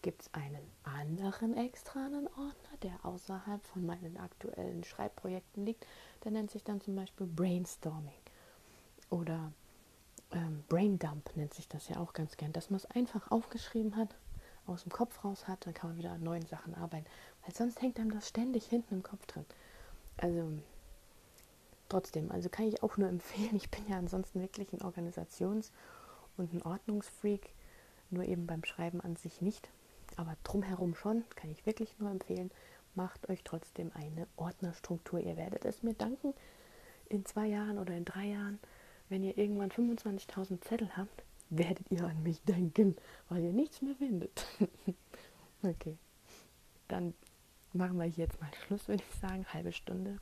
gibt 0.00 0.22
es 0.22 0.34
einen 0.34 0.62
anderen 0.84 1.56
externen 1.56 2.26
Ordner, 2.28 2.76
der 2.82 3.04
außerhalb 3.04 3.62
von 3.64 3.84
meinen 3.84 4.16
aktuellen 4.16 4.84
Schreibprojekten 4.84 5.64
liegt. 5.64 5.86
Der 6.24 6.32
nennt 6.32 6.50
sich 6.50 6.64
dann 6.64 6.80
zum 6.80 6.96
Beispiel 6.96 7.26
Brainstorming 7.26 8.14
oder 9.10 9.52
ähm, 10.32 10.64
Braindump 10.68 11.36
nennt 11.36 11.54
sich 11.54 11.68
das 11.68 11.88
ja 11.88 11.98
auch 11.98 12.12
ganz 12.12 12.36
gern, 12.36 12.52
dass 12.52 12.70
man 12.70 12.78
es 12.78 12.86
einfach 12.86 13.30
aufgeschrieben 13.30 13.96
hat, 13.96 14.14
aus 14.66 14.82
dem 14.82 14.92
Kopf 14.92 15.24
raus 15.24 15.48
hat, 15.48 15.66
dann 15.66 15.74
kann 15.74 15.90
man 15.90 15.98
wieder 15.98 16.12
an 16.12 16.22
neuen 16.22 16.46
Sachen 16.46 16.74
arbeiten, 16.74 17.06
weil 17.44 17.54
sonst 17.54 17.82
hängt 17.82 17.98
einem 17.98 18.12
das 18.12 18.28
ständig 18.28 18.66
hinten 18.66 18.94
im 18.96 19.02
Kopf 19.02 19.26
drin. 19.26 19.44
Also 20.16 20.52
trotzdem, 21.88 22.30
also 22.30 22.48
kann 22.48 22.68
ich 22.68 22.82
auch 22.82 22.96
nur 22.96 23.08
empfehlen, 23.10 23.56
ich 23.56 23.70
bin 23.70 23.86
ja 23.88 23.98
ansonsten 23.98 24.40
wirklich 24.40 24.72
ein 24.72 24.82
Organisations- 24.82 25.70
und 26.36 26.52
ein 26.54 26.62
Ordnungsfreak, 26.62 27.52
nur 28.10 28.24
eben 28.24 28.46
beim 28.46 28.64
Schreiben 28.64 29.00
an 29.00 29.16
sich 29.16 29.40
nicht. 29.40 29.68
Aber 30.16 30.36
drumherum 30.44 30.94
schon, 30.94 31.24
kann 31.36 31.50
ich 31.50 31.64
wirklich 31.66 31.98
nur 31.98 32.10
empfehlen, 32.10 32.50
macht 32.94 33.28
euch 33.30 33.42
trotzdem 33.42 33.90
eine 33.94 34.26
Ordnerstruktur. 34.36 35.20
Ihr 35.20 35.36
werdet 35.36 35.64
es 35.64 35.82
mir 35.82 35.94
danken 35.94 36.34
in 37.08 37.24
zwei 37.24 37.46
Jahren 37.46 37.78
oder 37.78 37.94
in 37.94 38.04
drei 38.04 38.26
Jahren, 38.26 38.58
wenn 39.12 39.22
ihr 39.22 39.36
irgendwann 39.36 39.70
25.000 39.70 40.62
Zettel 40.62 40.96
habt, 40.96 41.22
werdet 41.50 41.84
ihr 41.90 42.02
an 42.02 42.22
mich 42.22 42.40
denken, 42.44 42.96
weil 43.28 43.44
ihr 43.44 43.52
nichts 43.52 43.82
mehr 43.82 43.94
findet. 43.94 44.46
okay, 45.62 45.98
dann 46.88 47.12
machen 47.74 47.98
wir 47.98 48.06
jetzt 48.06 48.40
mal 48.40 48.50
Schluss, 48.64 48.88
würde 48.88 49.02
ich 49.06 49.20
sagen. 49.20 49.44
Halbe 49.52 49.72
Stunde. 49.72 50.18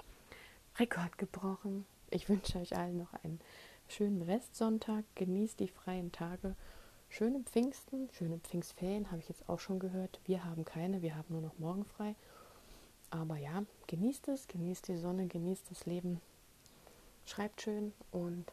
Rekord 0.77 1.19
gebrochen. 1.19 1.87
Ich 2.11 2.29
wünsche 2.29 2.59
euch 2.59 2.77
allen 2.77 2.99
noch 2.99 3.15
einen 3.23 3.39
schönen 3.87 4.23
Restsonntag. 4.23 5.05
Genießt 5.15 5.61
die 5.61 5.69
freien 5.69 6.11
Tage. 6.11 6.57
Schöne 7.09 7.45
Pfingsten, 7.45 8.09
schöne 8.11 8.39
Pfingstferien, 8.39 9.13
habe 9.13 9.21
ich 9.21 9.29
jetzt 9.29 9.49
auch 9.49 9.61
schon 9.61 9.79
gehört. 9.79 10.21
Wir 10.25 10.45
haben 10.45 10.65
keine, 10.65 11.01
wir 11.01 11.15
haben 11.15 11.33
nur 11.33 11.43
noch 11.43 11.59
morgen 11.61 11.85
frei. 11.85 12.17
Aber 13.11 13.37
ja, 13.37 13.63
genießt 13.87 14.27
es, 14.29 14.49
genießt 14.49 14.89
die 14.89 14.97
Sonne, 14.97 15.29
genießt 15.29 15.71
das 15.71 15.87
Leben. 15.87 16.21
Schreibt 17.25 17.63
schön 17.63 17.93
und 18.11 18.53